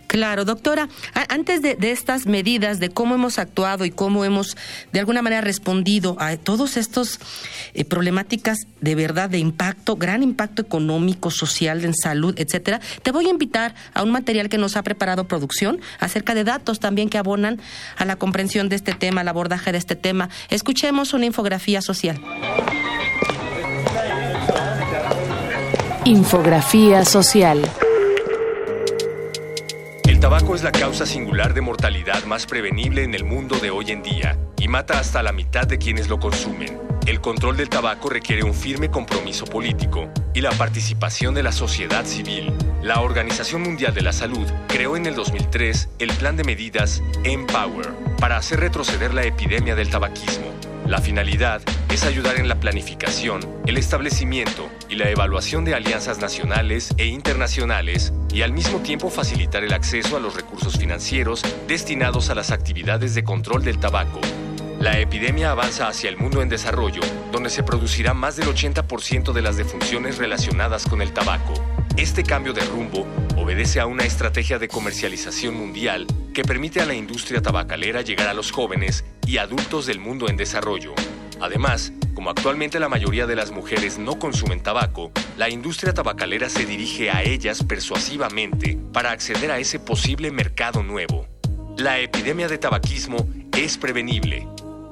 Claro, 0.06 0.44
doctora, 0.44 0.88
antes 1.28 1.62
de, 1.62 1.76
estas 1.90 2.26
medidas, 2.26 2.78
de 2.78 2.88
cómo 2.90 3.14
hemos 3.14 3.38
actuado 3.38 3.84
y 3.84 3.90
cómo 3.90 4.24
hemos 4.24 4.56
de 4.92 5.00
alguna 5.00 5.22
manera 5.22 5.40
respondido 5.42 6.16
a 6.20 6.36
todos 6.36 6.76
estos 6.76 7.18
eh, 7.74 7.84
problemáticas 7.84 8.58
de 8.80 8.94
verdad 8.94 9.30
de 9.30 9.38
impacto, 9.38 9.96
gran 9.96 10.22
impacto 10.22 10.62
económico, 10.62 11.30
social, 11.30 11.84
en 11.84 11.94
salud, 11.94 12.34
etcétera, 12.38 12.80
te 13.02 13.10
voy 13.10 13.26
a 13.26 13.30
invitar 13.30 13.74
a 13.92 14.02
un 14.02 14.10
material 14.10 14.48
que 14.48 14.58
nos 14.58 14.76
ha 14.76 14.82
preparado 14.82 15.26
producción 15.26 15.80
acerca 15.98 16.34
de 16.34 16.44
datos 16.44 16.80
también 16.80 17.08
que 17.08 17.18
abonan 17.18 17.60
a 17.96 18.04
la 18.04 18.16
comprensión 18.16 18.68
de 18.68 18.76
este 18.76 18.92
tema, 18.92 19.22
al 19.22 19.28
abordaje 19.28 19.72
de 19.72 19.78
este 19.78 19.96
tema. 19.96 20.28
Escuchemos 20.50 21.14
una 21.14 21.26
infografía 21.26 21.82
social. 21.82 22.20
Infografía 26.04 27.04
social 27.04 27.68
tabaco 30.24 30.54
es 30.54 30.62
la 30.62 30.72
causa 30.72 31.04
singular 31.04 31.52
de 31.52 31.60
mortalidad 31.60 32.24
más 32.24 32.46
prevenible 32.46 33.02
en 33.02 33.14
el 33.14 33.24
mundo 33.24 33.58
de 33.58 33.70
hoy 33.70 33.90
en 33.90 34.02
día 34.02 34.38
y 34.58 34.68
mata 34.68 34.98
hasta 34.98 35.22
la 35.22 35.32
mitad 35.32 35.66
de 35.66 35.76
quienes 35.76 36.08
lo 36.08 36.18
consumen. 36.18 36.78
El 37.04 37.20
control 37.20 37.58
del 37.58 37.68
tabaco 37.68 38.08
requiere 38.08 38.42
un 38.42 38.54
firme 38.54 38.90
compromiso 38.90 39.44
político 39.44 40.08
y 40.32 40.40
la 40.40 40.50
participación 40.52 41.34
de 41.34 41.42
la 41.42 41.52
sociedad 41.52 42.06
civil. 42.06 42.54
La 42.82 43.02
Organización 43.02 43.60
Mundial 43.60 43.92
de 43.92 44.00
la 44.00 44.14
Salud 44.14 44.50
creó 44.66 44.96
en 44.96 45.04
el 45.04 45.14
2003 45.14 45.90
el 45.98 46.10
plan 46.14 46.38
de 46.38 46.44
medidas 46.44 47.02
Empower 47.24 47.90
para 48.18 48.38
hacer 48.38 48.60
retroceder 48.60 49.12
la 49.12 49.24
epidemia 49.24 49.74
del 49.74 49.90
tabaquismo 49.90 50.54
la 50.86 51.00
finalidad 51.00 51.62
es 51.90 52.04
ayudar 52.04 52.36
en 52.36 52.46
la 52.46 52.60
planificación, 52.60 53.40
el 53.66 53.78
establecimiento 53.78 54.68
y 54.90 54.96
la 54.96 55.08
evaluación 55.08 55.64
de 55.64 55.74
alianzas 55.74 56.18
nacionales 56.18 56.92
e 56.98 57.06
internacionales 57.06 58.12
y 58.34 58.42
al 58.42 58.52
mismo 58.52 58.80
tiempo 58.80 59.10
facilitar 59.10 59.62
el 59.62 59.72
acceso 59.72 60.16
a 60.16 60.20
los 60.20 60.34
recursos 60.34 60.76
financieros 60.76 61.42
destinados 61.68 62.30
a 62.30 62.34
las 62.34 62.50
actividades 62.50 63.14
de 63.14 63.22
control 63.22 63.62
del 63.62 63.78
tabaco. 63.78 64.20
La 64.80 64.98
epidemia 64.98 65.52
avanza 65.52 65.86
hacia 65.86 66.10
el 66.10 66.16
mundo 66.16 66.42
en 66.42 66.48
desarrollo, 66.48 67.00
donde 67.30 67.48
se 67.48 67.62
producirá 67.62 68.12
más 68.12 68.36
del 68.36 68.48
80% 68.48 69.32
de 69.32 69.40
las 69.40 69.56
defunciones 69.56 70.18
relacionadas 70.18 70.84
con 70.84 71.00
el 71.00 71.12
tabaco. 71.12 71.54
Este 71.96 72.24
cambio 72.24 72.52
de 72.52 72.62
rumbo 72.62 73.06
obedece 73.36 73.78
a 73.78 73.86
una 73.86 74.04
estrategia 74.04 74.58
de 74.58 74.66
comercialización 74.66 75.54
mundial 75.54 76.08
que 76.34 76.42
permite 76.42 76.80
a 76.80 76.86
la 76.86 76.94
industria 76.94 77.40
tabacalera 77.40 78.02
llegar 78.02 78.26
a 78.26 78.34
los 78.34 78.50
jóvenes 78.50 79.04
y 79.26 79.36
adultos 79.36 79.86
del 79.86 80.00
mundo 80.00 80.28
en 80.28 80.36
desarrollo. 80.36 80.92
Además, 81.44 81.92
como 82.14 82.30
actualmente 82.30 82.80
la 82.80 82.88
mayoría 82.88 83.26
de 83.26 83.36
las 83.36 83.50
mujeres 83.50 83.98
no 83.98 84.18
consumen 84.18 84.62
tabaco, 84.62 85.12
la 85.36 85.50
industria 85.50 85.92
tabacalera 85.92 86.48
se 86.48 86.64
dirige 86.64 87.10
a 87.10 87.22
ellas 87.22 87.62
persuasivamente 87.62 88.78
para 88.94 89.10
acceder 89.10 89.50
a 89.50 89.58
ese 89.58 89.78
posible 89.78 90.30
mercado 90.30 90.82
nuevo. 90.82 91.28
La 91.76 91.98
epidemia 91.98 92.48
de 92.48 92.56
tabaquismo 92.56 93.28
es 93.52 93.76
prevenible 93.76 94.48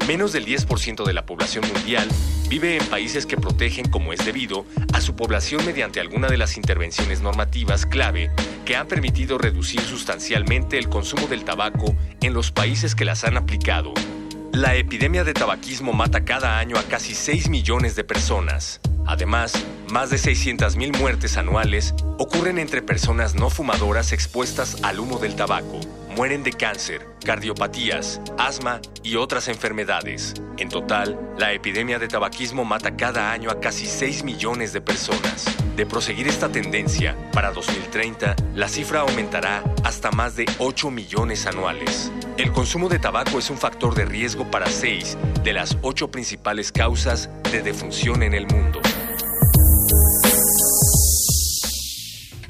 Menos 0.06 0.32
del 0.32 0.44
10% 0.44 1.04
de 1.04 1.12
la 1.12 1.24
población 1.24 1.64
mundial 1.72 2.08
vive 2.48 2.76
en 2.76 2.84
países 2.86 3.24
que 3.24 3.36
protegen 3.36 3.88
como 3.88 4.12
es 4.12 4.24
debido 4.24 4.66
a 4.92 5.00
su 5.00 5.14
población 5.14 5.64
mediante 5.64 6.00
alguna 6.00 6.26
de 6.26 6.36
las 6.36 6.56
intervenciones 6.56 7.20
normativas 7.20 7.86
clave 7.86 8.30
que 8.64 8.74
han 8.74 8.88
permitido 8.88 9.38
reducir 9.38 9.80
sustancialmente 9.80 10.76
el 10.76 10.88
consumo 10.88 11.28
del 11.28 11.44
tabaco 11.44 11.94
en 12.20 12.34
los 12.34 12.50
países 12.50 12.96
que 12.96 13.04
las 13.04 13.22
han 13.22 13.36
aplicado. 13.36 13.94
La 14.52 14.74
epidemia 14.74 15.24
de 15.24 15.32
tabaquismo 15.32 15.94
mata 15.94 16.26
cada 16.26 16.58
año 16.58 16.76
a 16.76 16.82
casi 16.82 17.14
6 17.14 17.48
millones 17.48 17.96
de 17.96 18.04
personas. 18.04 18.82
Además, 19.06 19.54
más 19.92 20.08
de 20.08 20.16
600.000 20.16 20.96
muertes 20.98 21.36
anuales 21.36 21.94
ocurren 22.18 22.58
entre 22.58 22.80
personas 22.80 23.34
no 23.34 23.50
fumadoras 23.50 24.14
expuestas 24.14 24.82
al 24.82 24.98
humo 24.98 25.18
del 25.18 25.36
tabaco 25.36 25.80
mueren 26.16 26.42
de 26.42 26.52
cáncer, 26.52 27.06
cardiopatías, 27.24 28.20
asma 28.38 28.80
y 29.02 29.16
otras 29.16 29.48
enfermedades. 29.48 30.34
En 30.58 30.68
total, 30.68 31.18
la 31.38 31.52
epidemia 31.52 31.98
de 31.98 32.08
tabaquismo 32.08 32.64
mata 32.64 32.96
cada 32.96 33.32
año 33.32 33.50
a 33.50 33.60
casi 33.60 33.86
6 33.86 34.24
millones 34.24 34.72
de 34.72 34.80
personas. 34.80 35.44
De 35.76 35.86
proseguir 35.86 36.28
esta 36.28 36.50
tendencia, 36.50 37.16
para 37.32 37.50
2030, 37.50 38.36
la 38.54 38.68
cifra 38.68 39.00
aumentará 39.00 39.62
hasta 39.84 40.10
más 40.10 40.36
de 40.36 40.44
8 40.58 40.90
millones 40.90 41.46
anuales. 41.46 42.12
El 42.36 42.52
consumo 42.52 42.88
de 42.88 42.98
tabaco 42.98 43.38
es 43.38 43.48
un 43.48 43.56
factor 43.56 43.94
de 43.94 44.04
riesgo 44.04 44.50
para 44.50 44.66
6 44.66 45.16
de 45.42 45.52
las 45.52 45.78
8 45.80 46.10
principales 46.10 46.72
causas 46.72 47.30
de 47.50 47.62
defunción 47.62 48.22
en 48.22 48.34
el 48.34 48.46
mundo. 48.46 48.80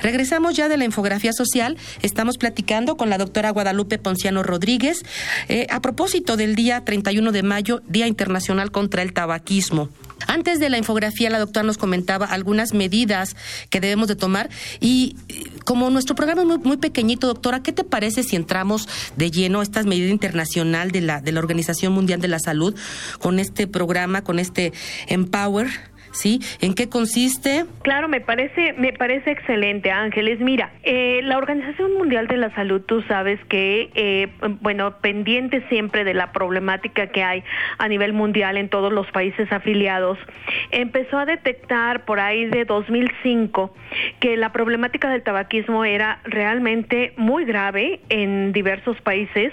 Regresamos 0.02 0.56
ya 0.56 0.68
de 0.68 0.76
la 0.76 0.84
infografía 0.84 1.32
social. 1.32 1.78
Estamos 2.02 2.36
platicando 2.36 2.96
con 2.96 3.08
la 3.08 3.18
doctora 3.18 3.50
Guadalupe 3.50 3.98
Ponciano 3.98 4.42
Rodríguez 4.42 5.04
eh, 5.48 5.66
a 5.70 5.80
propósito 5.80 6.36
del 6.36 6.56
día 6.56 6.84
31 6.84 7.30
de 7.32 7.42
mayo, 7.42 7.82
Día 7.88 8.08
Internacional 8.08 8.72
contra 8.72 9.02
el 9.02 9.12
Tabaquismo. 9.12 9.88
Antes 10.26 10.60
de 10.60 10.70
la 10.70 10.78
infografía, 10.78 11.30
la 11.30 11.38
doctora 11.38 11.64
nos 11.64 11.78
comentaba 11.78 12.26
algunas 12.26 12.74
medidas 12.74 13.36
que 13.70 13.80
debemos 13.80 14.08
de 14.08 14.16
tomar 14.16 14.50
y 14.80 15.16
como 15.64 15.90
nuestro 15.90 16.14
programa 16.14 16.42
es 16.42 16.48
muy, 16.48 16.58
muy, 16.58 16.76
pequeñito, 16.76 17.26
doctora, 17.26 17.62
¿qué 17.62 17.72
te 17.72 17.84
parece 17.84 18.22
si 18.22 18.36
entramos 18.36 18.88
de 19.16 19.30
lleno 19.30 19.60
a 19.60 19.62
esta 19.62 19.82
medida 19.82 20.10
internacional 20.10 20.90
de 20.90 21.00
la, 21.00 21.20
de 21.20 21.32
la 21.32 21.40
Organización 21.40 21.92
Mundial 21.92 22.20
de 22.20 22.28
la 22.28 22.38
Salud 22.38 22.74
con 23.18 23.38
este 23.38 23.66
programa, 23.66 24.22
con 24.22 24.38
este 24.38 24.72
Empower? 25.06 25.91
¿Sí? 26.12 26.40
¿En 26.60 26.74
qué 26.74 26.88
consiste? 26.88 27.64
Claro, 27.82 28.08
me 28.08 28.20
parece, 28.20 28.74
me 28.74 28.92
parece 28.92 29.32
excelente, 29.32 29.90
Ángeles. 29.90 30.40
Mira, 30.40 30.72
eh, 30.82 31.20
la 31.24 31.38
Organización 31.38 31.94
Mundial 31.94 32.26
de 32.26 32.36
la 32.36 32.54
Salud, 32.54 32.82
tú 32.82 33.02
sabes 33.02 33.40
que, 33.48 33.90
eh, 33.94 34.28
bueno, 34.60 34.98
pendiente 35.00 35.66
siempre 35.68 36.04
de 36.04 36.14
la 36.14 36.32
problemática 36.32 37.08
que 37.08 37.22
hay 37.22 37.42
a 37.78 37.88
nivel 37.88 38.12
mundial 38.12 38.56
en 38.56 38.68
todos 38.68 38.92
los 38.92 39.10
países 39.10 39.50
afiliados, 39.52 40.18
empezó 40.70 41.18
a 41.18 41.26
detectar 41.26 42.04
por 42.04 42.20
ahí 42.20 42.46
de 42.46 42.64
2005 42.64 43.74
que 44.20 44.36
la 44.36 44.52
problemática 44.52 45.08
del 45.10 45.22
tabaquismo 45.22 45.84
era 45.84 46.20
realmente 46.24 47.12
muy 47.16 47.44
grave 47.44 48.00
en 48.08 48.52
diversos 48.52 49.00
países 49.00 49.52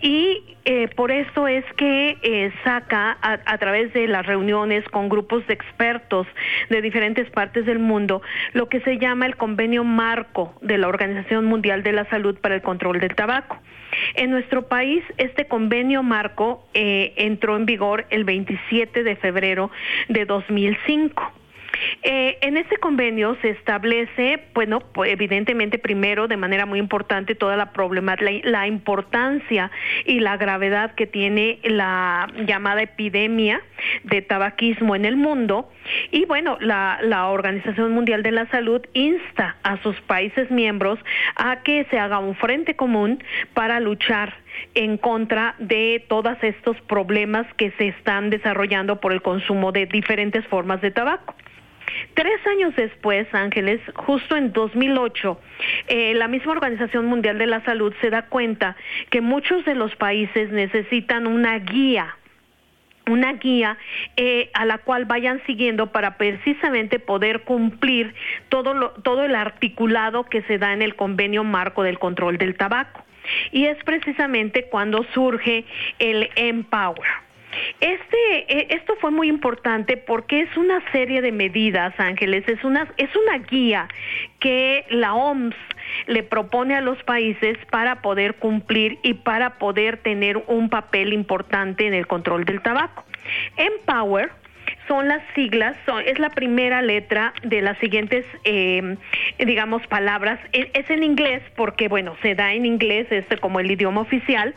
y 0.00 0.55
eh, 0.68 0.88
por 0.88 1.12
eso 1.12 1.46
es 1.46 1.64
que 1.76 2.18
eh, 2.22 2.52
saca 2.64 3.16
a, 3.22 3.58
través 3.58 3.92
de 3.92 4.08
las 4.08 4.26
reuniones 4.26 4.82
con 4.88 5.08
grupos 5.08 5.46
de 5.46 5.54
expertos 5.54 6.26
de 6.70 6.82
diferentes 6.82 7.30
partes 7.30 7.64
del 7.66 7.78
mundo 7.78 8.20
lo 8.52 8.68
que 8.68 8.80
se 8.80 8.98
llama 8.98 9.26
el 9.26 9.36
convenio 9.36 9.84
marco 9.84 10.56
de 10.62 10.76
la 10.76 10.88
Organización 10.88 11.44
Mundial 11.44 11.84
de 11.84 11.92
la 11.92 12.04
Salud 12.10 12.36
para 12.40 12.56
el 12.56 12.62
Control 12.62 12.98
del 12.98 13.14
Tabaco. 13.14 13.58
En 14.14 14.30
nuestro 14.30 14.66
país, 14.66 15.04
este 15.18 15.46
convenio 15.46 16.02
marco 16.02 16.66
eh, 16.74 17.12
entró 17.14 17.56
en 17.56 17.64
vigor 17.64 18.06
el 18.10 18.24
27 18.24 19.04
de 19.04 19.14
febrero 19.14 19.70
de 20.08 20.24
2005. 20.24 21.32
Eh, 22.02 22.38
en 22.40 22.56
este 22.56 22.76
convenio 22.76 23.36
se 23.42 23.50
establece, 23.50 24.44
bueno, 24.54 24.80
pues 24.80 25.10
evidentemente 25.10 25.78
primero 25.78 26.28
de 26.28 26.36
manera 26.36 26.66
muy 26.66 26.78
importante 26.78 27.34
toda 27.34 27.56
la 27.56 27.72
problemática, 27.72 28.30
la, 28.44 28.66
importancia 28.66 29.70
y 30.04 30.20
la 30.20 30.36
gravedad 30.36 30.94
que 30.94 31.06
tiene 31.06 31.58
la 31.64 32.28
llamada 32.46 32.82
epidemia 32.82 33.62
de 34.04 34.22
tabaquismo 34.22 34.94
en 34.94 35.04
el 35.04 35.16
mundo. 35.16 35.70
Y 36.10 36.24
bueno, 36.24 36.58
la, 36.60 36.98
la 37.02 37.28
Organización 37.28 37.92
Mundial 37.92 38.22
de 38.22 38.32
la 38.32 38.46
Salud 38.50 38.82
insta 38.92 39.56
a 39.62 39.80
sus 39.82 40.00
países 40.02 40.50
miembros 40.50 40.98
a 41.36 41.62
que 41.62 41.84
se 41.90 41.98
haga 41.98 42.18
un 42.18 42.34
frente 42.34 42.76
común 42.76 43.22
para 43.54 43.80
luchar 43.80 44.34
en 44.74 44.96
contra 44.96 45.54
de 45.58 46.04
todos 46.08 46.36
estos 46.42 46.80
problemas 46.82 47.46
que 47.56 47.70
se 47.72 47.88
están 47.88 48.30
desarrollando 48.30 49.00
por 49.00 49.12
el 49.12 49.22
consumo 49.22 49.72
de 49.72 49.86
diferentes 49.86 50.46
formas 50.46 50.80
de 50.80 50.90
tabaco. 50.90 51.34
Tres 52.14 52.46
años 52.46 52.74
después, 52.76 53.26
Ángeles, 53.32 53.80
justo 53.94 54.36
en 54.36 54.52
2008, 54.52 55.40
eh, 55.88 56.14
la 56.14 56.28
misma 56.28 56.52
Organización 56.52 57.06
Mundial 57.06 57.38
de 57.38 57.46
la 57.46 57.64
Salud 57.64 57.94
se 58.00 58.10
da 58.10 58.22
cuenta 58.26 58.76
que 59.10 59.20
muchos 59.20 59.64
de 59.64 59.74
los 59.74 59.94
países 59.96 60.50
necesitan 60.50 61.26
una 61.26 61.58
guía 61.58 62.16
una 63.08 63.34
guía 63.34 63.78
eh, 64.16 64.50
a 64.52 64.64
la 64.64 64.78
cual 64.78 65.04
vayan 65.04 65.40
siguiendo 65.46 65.92
para 65.92 66.16
precisamente 66.16 66.98
poder 66.98 67.42
cumplir 67.42 68.14
todo, 68.48 68.90
todo 69.02 69.24
el 69.24 69.34
articulado 69.34 70.24
que 70.24 70.42
se 70.42 70.58
da 70.58 70.72
en 70.72 70.82
el 70.82 70.96
convenio 70.96 71.44
marco 71.44 71.82
del 71.82 71.98
control 71.98 72.36
del 72.36 72.56
tabaco. 72.56 73.04
Y 73.52 73.66
es 73.66 73.82
precisamente 73.84 74.64
cuando 74.68 75.04
surge 75.14 75.64
el 75.98 76.30
Empower. 76.36 77.25
Este, 77.80 78.58
eh, 78.58 78.66
esto 78.70 78.94
fue 79.00 79.10
muy 79.10 79.28
importante 79.28 79.96
porque 79.96 80.42
es 80.42 80.56
una 80.56 80.80
serie 80.92 81.22
de 81.22 81.32
medidas, 81.32 81.94
Ángeles, 81.98 82.48
es 82.48 82.62
una, 82.64 82.88
es 82.96 83.10
una 83.14 83.38
guía 83.38 83.88
que 84.40 84.84
la 84.90 85.14
OMS 85.14 85.54
le 86.06 86.22
propone 86.22 86.74
a 86.74 86.80
los 86.80 87.02
países 87.04 87.56
para 87.70 88.02
poder 88.02 88.34
cumplir 88.36 88.98
y 89.02 89.14
para 89.14 89.58
poder 89.58 89.98
tener 89.98 90.42
un 90.46 90.68
papel 90.68 91.12
importante 91.12 91.86
en 91.86 91.94
el 91.94 92.06
control 92.06 92.44
del 92.44 92.60
tabaco. 92.62 93.04
Empower 93.56 94.30
son 94.88 95.08
las 95.08 95.22
siglas, 95.34 95.76
es 96.04 96.18
la 96.18 96.30
primera 96.30 96.82
letra 96.82 97.32
de 97.42 97.62
las 97.62 97.78
siguientes, 97.78 98.24
eh, 98.44 98.96
digamos, 99.38 99.86
palabras. 99.86 100.38
Es, 100.52 100.66
es, 100.74 100.88
en 100.90 101.02
inglés 101.02 101.42
porque, 101.56 101.88
bueno, 101.88 102.16
se 102.22 102.34
da 102.34 102.54
en 102.54 102.66
inglés 102.66 103.06
este 103.10 103.38
como 103.38 103.60
el 103.60 103.70
idioma 103.70 104.00
oficial. 104.00 104.54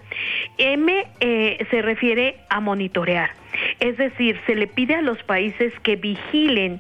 M 0.58 1.08
eh, 1.20 1.66
se 1.70 1.82
refiere 1.82 2.38
a 2.50 2.60
monitorear. 2.60 3.32
Es 3.80 3.98
decir, 3.98 4.39
se 4.46 4.56
le 4.56 4.68
pide 4.68 4.96
a 4.96 5.01
los 5.01 5.22
países 5.24 5.74
que 5.82 5.96
vigilen 5.96 6.80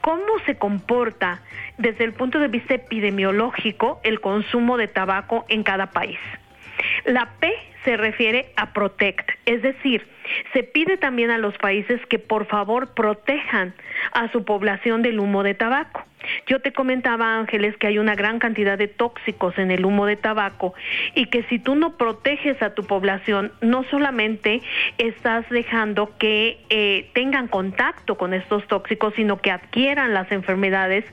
cómo 0.00 0.38
se 0.46 0.56
comporta 0.56 1.42
desde 1.78 2.04
el 2.04 2.12
punto 2.12 2.38
de 2.38 2.48
vista 2.48 2.74
epidemiológico 2.74 4.00
el 4.04 4.20
consumo 4.20 4.76
de 4.76 4.88
tabaco 4.88 5.44
en 5.48 5.62
cada 5.62 5.90
país. 5.90 6.18
La 7.04 7.30
P 7.40 7.52
se 7.84 7.96
refiere 7.96 8.52
a 8.56 8.72
protect, 8.72 9.30
es 9.46 9.62
decir, 9.62 10.06
se 10.52 10.62
pide 10.62 10.96
también 10.96 11.30
a 11.30 11.38
los 11.38 11.56
países 11.58 12.00
que 12.06 12.18
por 12.18 12.46
favor 12.46 12.94
protejan 12.94 13.74
a 14.12 14.30
su 14.32 14.44
población 14.44 15.02
del 15.02 15.18
humo 15.18 15.42
de 15.42 15.54
tabaco. 15.54 16.04
Yo 16.46 16.60
te 16.60 16.72
comentaba, 16.72 17.38
Ángeles, 17.38 17.76
que 17.76 17.86
hay 17.86 17.98
una 17.98 18.14
gran 18.14 18.38
cantidad 18.38 18.76
de 18.78 18.88
tóxicos 18.88 19.58
en 19.58 19.70
el 19.70 19.84
humo 19.84 20.06
de 20.06 20.16
tabaco 20.16 20.74
y 21.14 21.26
que 21.26 21.42
si 21.44 21.58
tú 21.58 21.74
no 21.74 21.96
proteges 21.96 22.60
a 22.62 22.74
tu 22.74 22.84
población, 22.84 23.52
no 23.60 23.84
solamente 23.84 24.62
estás 24.98 25.48
dejando 25.50 26.16
que 26.18 26.58
eh, 26.70 27.10
tengan 27.14 27.48
contacto 27.48 28.16
con 28.16 28.34
estos 28.34 28.66
tóxicos, 28.66 29.14
sino 29.14 29.40
que 29.40 29.50
adquieran 29.50 30.14
las 30.14 30.30
enfermedades 30.32 31.04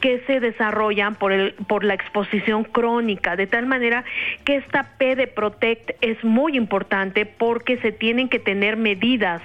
que 0.00 0.20
se 0.26 0.40
desarrollan 0.40 1.14
por, 1.14 1.32
el, 1.32 1.54
por 1.68 1.84
la 1.84 1.94
exposición 1.94 2.64
crónica, 2.64 3.36
de 3.36 3.46
tal 3.46 3.66
manera 3.66 4.04
que 4.44 4.56
esta 4.56 4.96
P 4.98 5.16
de 5.16 5.26
Protect 5.26 5.90
es 6.00 6.22
muy 6.24 6.56
importante 6.56 7.26
porque 7.26 7.76
se 7.78 7.92
tienen 7.92 8.28
que 8.28 8.38
tener 8.38 8.76
medidas 8.76 9.42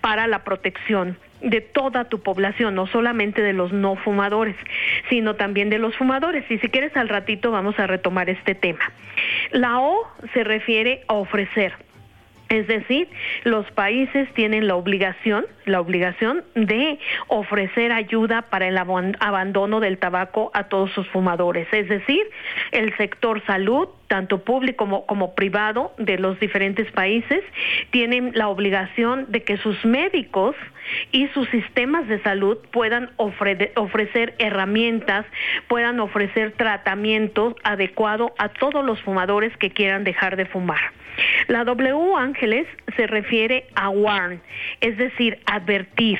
para 0.00 0.26
la 0.26 0.44
protección 0.44 1.16
de 1.42 1.60
toda 1.60 2.04
tu 2.04 2.22
población, 2.22 2.74
no 2.74 2.86
solamente 2.86 3.42
de 3.42 3.52
los 3.52 3.72
no 3.72 3.96
fumadores, 3.96 4.56
sino 5.08 5.34
también 5.34 5.70
de 5.70 5.78
los 5.78 5.96
fumadores. 5.96 6.44
Y 6.50 6.58
si 6.58 6.68
quieres 6.68 6.96
al 6.96 7.08
ratito 7.08 7.50
vamos 7.50 7.78
a 7.78 7.86
retomar 7.86 8.30
este 8.30 8.54
tema. 8.54 8.92
La 9.50 9.80
O 9.80 10.06
se 10.32 10.44
refiere 10.44 11.02
a 11.08 11.14
ofrecer. 11.14 11.72
Es 12.52 12.66
decir, 12.66 13.08
los 13.44 13.64
países 13.70 14.28
tienen 14.34 14.66
la 14.66 14.76
obligación, 14.76 15.46
la 15.64 15.80
obligación 15.80 16.44
de 16.54 16.98
ofrecer 17.28 17.92
ayuda 17.92 18.42
para 18.42 18.68
el 18.68 18.76
abandono 18.76 19.80
del 19.80 19.96
tabaco 19.96 20.50
a 20.52 20.64
todos 20.64 20.90
sus 20.92 21.08
fumadores. 21.08 21.66
Es 21.72 21.88
decir, 21.88 22.20
el 22.72 22.94
sector 22.98 23.42
salud, 23.46 23.88
tanto 24.06 24.44
público 24.44 25.06
como, 25.06 25.34
privado 25.34 25.94
de 25.96 26.18
los 26.18 26.38
diferentes 26.40 26.92
países, 26.92 27.42
tienen 27.90 28.32
la 28.34 28.48
obligación 28.48 29.32
de 29.32 29.44
que 29.44 29.56
sus 29.56 29.82
médicos 29.86 30.54
y 31.10 31.28
sus 31.28 31.48
sistemas 31.50 32.08
de 32.08 32.22
salud 32.22 32.58
puedan 32.72 33.10
ofrecer 33.16 34.34
herramientas, 34.38 35.26
puedan 35.68 36.00
ofrecer 36.00 36.52
tratamiento 36.52 37.56
adecuado 37.62 38.34
a 38.38 38.48
todos 38.48 38.84
los 38.84 39.00
fumadores 39.02 39.56
que 39.58 39.70
quieran 39.70 40.04
dejar 40.04 40.36
de 40.36 40.46
fumar. 40.46 40.80
La 41.48 41.64
W 41.64 42.16
Ángeles 42.16 42.66
se 42.96 43.06
refiere 43.06 43.66
a 43.74 43.90
warn, 43.90 44.40
es 44.80 44.96
decir, 44.96 45.38
advertir, 45.46 46.18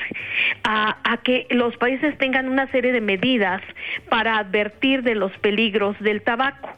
a, 0.63 0.97
que 1.23 1.47
los 1.49 1.75
países 1.77 2.17
tengan 2.17 2.49
una 2.49 2.67
serie 2.67 2.91
de 2.91 3.01
medidas 3.01 3.61
para 4.09 4.37
advertir 4.37 5.03
de 5.03 5.15
los 5.15 5.31
peligros 5.39 5.97
del 5.99 6.21
tabaco 6.21 6.69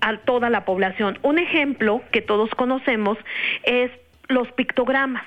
a 0.00 0.16
toda 0.18 0.50
la 0.50 0.64
población. 0.64 1.18
Un 1.22 1.38
ejemplo 1.38 2.02
que 2.10 2.22
todos 2.22 2.50
conocemos 2.50 3.18
es 3.64 3.90
los 4.28 4.50
pictogramas 4.52 5.24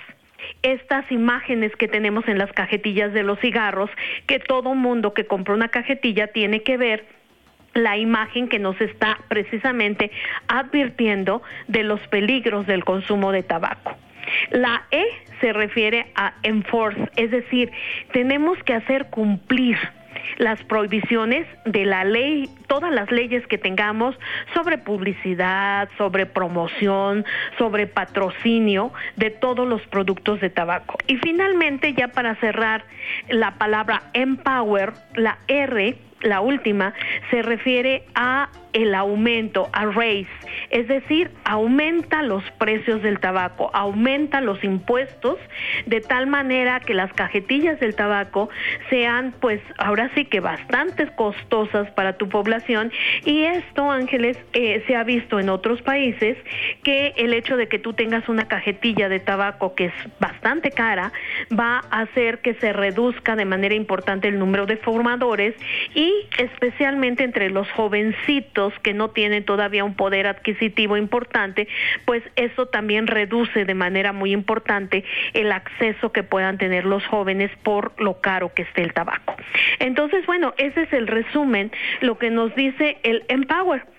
estas 0.61 1.11
imágenes 1.11 1.75
que 1.75 1.87
tenemos 1.87 2.27
en 2.27 2.37
las 2.37 2.51
cajetillas 2.51 3.13
de 3.13 3.23
los 3.23 3.39
cigarros, 3.39 3.89
que 4.27 4.39
todo 4.39 4.75
mundo 4.75 5.13
que 5.13 5.25
compra 5.25 5.53
una 5.53 5.69
cajetilla 5.69 6.27
tiene 6.27 6.63
que 6.63 6.77
ver 6.77 7.05
la 7.73 7.97
imagen 7.97 8.47
que 8.47 8.57
nos 8.57 8.79
está 8.79 9.19
precisamente 9.27 10.09
advirtiendo 10.47 11.43
de 11.67 11.83
los 11.83 11.99
peligros 12.07 12.65
del 12.65 12.83
consumo 12.83 13.31
de 13.31 13.43
tabaco. 13.43 13.95
La 14.49 14.83
E 14.91 15.03
se 15.41 15.53
refiere 15.53 16.07
a 16.15 16.33
enforce, 16.43 17.09
es 17.15 17.31
decir, 17.31 17.71
tenemos 18.11 18.57
que 18.63 18.73
hacer 18.73 19.07
cumplir 19.09 19.77
las 20.37 20.61
prohibiciones 20.63 21.47
de 21.65 21.85
la 21.85 22.03
ley, 22.03 22.49
todas 22.67 22.91
las 22.93 23.11
leyes 23.11 23.45
que 23.47 23.57
tengamos 23.57 24.15
sobre 24.53 24.77
publicidad, 24.77 25.89
sobre 25.97 26.25
promoción, 26.25 27.25
sobre 27.57 27.87
patrocinio 27.87 28.91
de 29.15 29.29
todos 29.29 29.67
los 29.67 29.81
productos 29.87 30.41
de 30.41 30.49
tabaco. 30.49 30.97
Y 31.07 31.17
finalmente, 31.17 31.93
ya 31.93 32.09
para 32.09 32.35
cerrar 32.35 32.85
la 33.29 33.57
palabra 33.57 34.03
empower, 34.13 34.93
la 35.15 35.37
R 35.47 35.97
la 36.21 36.41
última, 36.41 36.93
se 37.29 37.41
refiere 37.41 38.03
a 38.15 38.49
el 38.75 38.93
aumento, 38.93 39.69
a 39.71 39.85
raise, 39.85 40.29
es 40.69 40.89
decir, 40.89 41.31
aumenta 41.45 42.21
los 42.21 42.43
precios 42.59 43.01
del 43.01 43.19
tabaco, 43.21 43.71
aumenta 43.73 44.41
los 44.41 44.61
impuestos 44.65 45.37
de 45.85 46.01
tal 46.01 46.27
manera 46.27 46.81
que 46.81 46.93
las 46.93 47.11
cajetillas 47.13 47.79
del 47.79 47.95
tabaco 47.95 48.49
sean 48.89 49.33
pues 49.39 49.61
ahora 49.77 50.11
sí 50.13 50.25
que 50.25 50.41
bastante 50.41 51.07
costosas 51.15 51.89
para 51.91 52.17
tu 52.17 52.27
población. 52.27 52.91
Y 53.23 53.43
esto 53.43 53.89
Ángeles 53.89 54.37
eh, 54.51 54.83
se 54.87 54.95
ha 54.97 55.05
visto 55.05 55.39
en 55.39 55.47
otros 55.47 55.81
países 55.81 56.37
que 56.83 57.13
el 57.15 57.33
hecho 57.33 57.55
de 57.55 57.69
que 57.69 57.79
tú 57.79 57.93
tengas 57.93 58.27
una 58.27 58.49
cajetilla 58.49 59.07
de 59.07 59.21
tabaco 59.21 59.73
que 59.73 59.85
es 59.85 59.93
bastante 60.19 60.71
cara 60.71 61.13
va 61.57 61.81
a 61.91 62.01
hacer 62.01 62.39
que 62.39 62.55
se 62.55 62.73
reduzca 62.73 63.37
de 63.37 63.45
manera 63.45 63.73
importante 63.73 64.27
el 64.27 64.37
número 64.37 64.65
de 64.65 64.75
formadores 64.75 65.55
y 65.93 66.11
especialmente 66.37 67.23
entre 67.23 67.49
los 67.49 67.71
jovencitos 67.71 68.64
que 68.81 68.93
no 68.93 69.09
tienen 69.09 69.45
todavía 69.45 69.83
un 69.83 69.95
poder 69.95 70.27
adquisitivo 70.27 70.97
importante, 70.97 71.67
pues 72.05 72.23
eso 72.35 72.67
también 72.67 73.07
reduce 73.07 73.65
de 73.65 73.73
manera 73.73 74.13
muy 74.13 74.31
importante 74.31 75.03
el 75.33 75.51
acceso 75.51 76.11
que 76.11 76.23
puedan 76.23 76.57
tener 76.57 76.85
los 76.85 77.05
jóvenes 77.07 77.51
por 77.63 77.93
lo 78.01 78.21
caro 78.21 78.53
que 78.53 78.63
esté 78.63 78.83
el 78.83 78.93
tabaco. 78.93 79.35
Entonces, 79.79 80.25
bueno, 80.25 80.53
ese 80.57 80.83
es 80.83 80.93
el 80.93 81.07
resumen, 81.07 81.71
lo 82.01 82.17
que 82.17 82.29
nos 82.29 82.55
dice 82.55 82.97
el 83.03 83.23
Empower. 83.27 83.94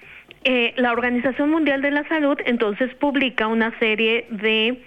Eh, 0.49 0.75
la 0.77 0.93
Organización 0.93 1.51
Mundial 1.51 1.83
de 1.83 1.91
la 1.91 2.07
Salud 2.07 2.39
entonces 2.47 2.95
publica 2.95 3.49
una 3.49 3.77
serie 3.81 4.27
de 4.31 4.81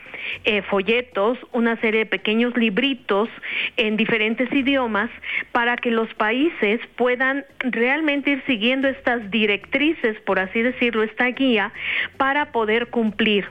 eh, 0.45 0.61
folletos, 0.61 1.37
una 1.51 1.75
serie 1.81 1.99
de 1.99 2.05
pequeños 2.05 2.55
libritos 2.55 3.27
en 3.75 3.97
diferentes 3.97 4.49
idiomas 4.53 5.09
para 5.51 5.75
que 5.75 5.91
los 5.91 6.13
países 6.13 6.79
puedan 6.95 7.43
realmente 7.59 8.29
ir 8.31 8.43
siguiendo 8.47 8.87
estas 8.87 9.29
directrices, 9.31 10.17
por 10.21 10.39
así 10.39 10.61
decirlo, 10.61 11.03
esta 11.03 11.25
guía, 11.25 11.73
para 12.15 12.53
poder 12.53 12.87
cumplir 12.87 13.45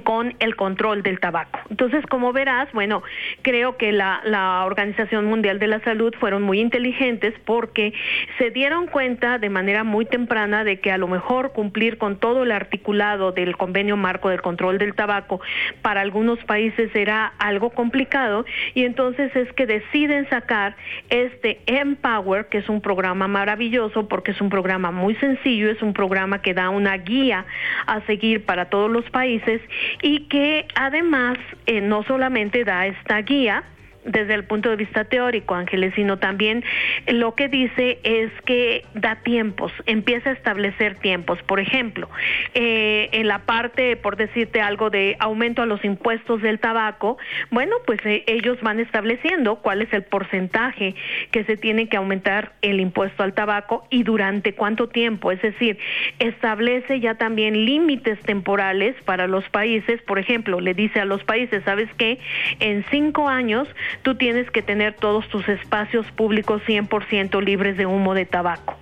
con 0.00 0.34
el 0.38 0.56
control 0.56 1.02
del 1.02 1.20
tabaco. 1.20 1.58
Entonces, 1.70 2.04
como 2.06 2.32
verás, 2.32 2.70
bueno, 2.72 3.02
creo 3.42 3.76
que 3.76 3.92
la, 3.92 4.20
la, 4.24 4.64
Organización 4.64 5.26
Mundial 5.26 5.58
de 5.58 5.66
la 5.66 5.80
Salud 5.80 6.14
fueron 6.18 6.42
muy 6.42 6.60
inteligentes 6.60 7.34
porque 7.44 7.92
se 8.38 8.50
dieron 8.50 8.86
cuenta 8.86 9.38
de 9.38 9.50
manera 9.50 9.84
muy 9.84 10.06
temprana 10.06 10.64
de 10.64 10.80
que 10.80 10.90
a 10.92 10.98
lo 10.98 11.08
mejor 11.08 11.52
cumplir 11.52 11.98
con 11.98 12.18
todo 12.18 12.42
el 12.42 12.52
articulado 12.52 13.32
del 13.32 13.56
convenio 13.56 13.96
marco 13.96 14.28
del 14.28 14.42
control 14.42 14.78
del 14.78 14.94
tabaco 14.94 15.40
para 15.82 16.00
algunos 16.00 16.38
países 16.44 16.94
era 16.94 17.32
algo 17.38 17.70
complicado 17.70 18.44
y 18.74 18.84
entonces 18.84 19.34
es 19.36 19.52
que 19.52 19.66
deciden 19.66 20.28
sacar 20.28 20.76
este 21.10 21.60
Empower, 21.66 22.46
que 22.46 22.58
es 22.58 22.68
un 22.68 22.80
programa 22.80 23.28
maravilloso 23.28 24.08
porque 24.08 24.32
es 24.32 24.40
un 24.40 24.48
programa 24.48 24.90
muy 24.90 25.14
sencillo, 25.16 25.70
es 25.70 25.82
un 25.82 25.92
programa 25.92 26.42
que 26.42 26.54
da 26.54 26.70
una 26.70 26.96
guía 26.96 27.46
a 27.86 28.00
seguir 28.02 28.44
para 28.44 28.66
todos 28.66 28.90
los 28.90 29.08
países 29.10 29.60
y 30.02 30.20
que 30.28 30.66
además 30.74 31.38
eh, 31.66 31.80
no 31.80 32.02
solamente 32.04 32.64
da 32.64 32.86
esta 32.86 33.22
guía, 33.22 33.64
desde 34.06 34.34
el 34.34 34.44
punto 34.44 34.70
de 34.70 34.76
vista 34.76 35.04
teórico, 35.04 35.54
Ángeles, 35.54 35.92
sino 35.94 36.18
también 36.18 36.64
lo 37.06 37.34
que 37.34 37.48
dice 37.48 37.98
es 38.02 38.30
que 38.44 38.84
da 38.94 39.16
tiempos, 39.16 39.72
empieza 39.86 40.30
a 40.30 40.32
establecer 40.32 40.96
tiempos. 40.96 41.42
Por 41.42 41.60
ejemplo, 41.60 42.08
eh, 42.54 43.08
en 43.12 43.28
la 43.28 43.40
parte, 43.40 43.96
por 43.96 44.16
decirte 44.16 44.60
algo, 44.60 44.90
de 44.90 45.16
aumento 45.18 45.62
a 45.62 45.66
los 45.66 45.84
impuestos 45.84 46.42
del 46.42 46.58
tabaco, 46.58 47.18
bueno, 47.50 47.76
pues 47.86 48.00
eh, 48.04 48.24
ellos 48.26 48.58
van 48.62 48.80
estableciendo 48.80 49.56
cuál 49.56 49.82
es 49.82 49.92
el 49.92 50.02
porcentaje 50.02 50.94
que 51.30 51.44
se 51.44 51.56
tiene 51.56 51.88
que 51.88 51.96
aumentar 51.96 52.52
el 52.62 52.80
impuesto 52.80 53.22
al 53.22 53.34
tabaco 53.34 53.86
y 53.90 54.02
durante 54.02 54.54
cuánto 54.54 54.88
tiempo. 54.88 55.32
Es 55.32 55.42
decir, 55.42 55.78
establece 56.18 57.00
ya 57.00 57.16
también 57.16 57.66
límites 57.66 58.18
temporales 58.20 58.94
para 59.04 59.26
los 59.26 59.48
países. 59.48 60.00
Por 60.02 60.18
ejemplo, 60.18 60.60
le 60.60 60.74
dice 60.74 61.00
a 61.00 61.04
los 61.04 61.24
países, 61.24 61.62
¿sabes 61.64 61.88
qué? 61.96 62.18
En 62.60 62.84
cinco 62.90 63.28
años 63.28 63.68
tú 64.02 64.14
tienes 64.16 64.50
que 64.50 64.62
tener 64.62 64.94
todos 64.94 65.28
tus 65.28 65.48
espacios 65.48 66.06
públicos 66.12 66.62
100% 66.66 67.42
libres 67.42 67.76
de 67.76 67.86
humo 67.86 68.14
de 68.14 68.26
tabaco. 68.26 68.76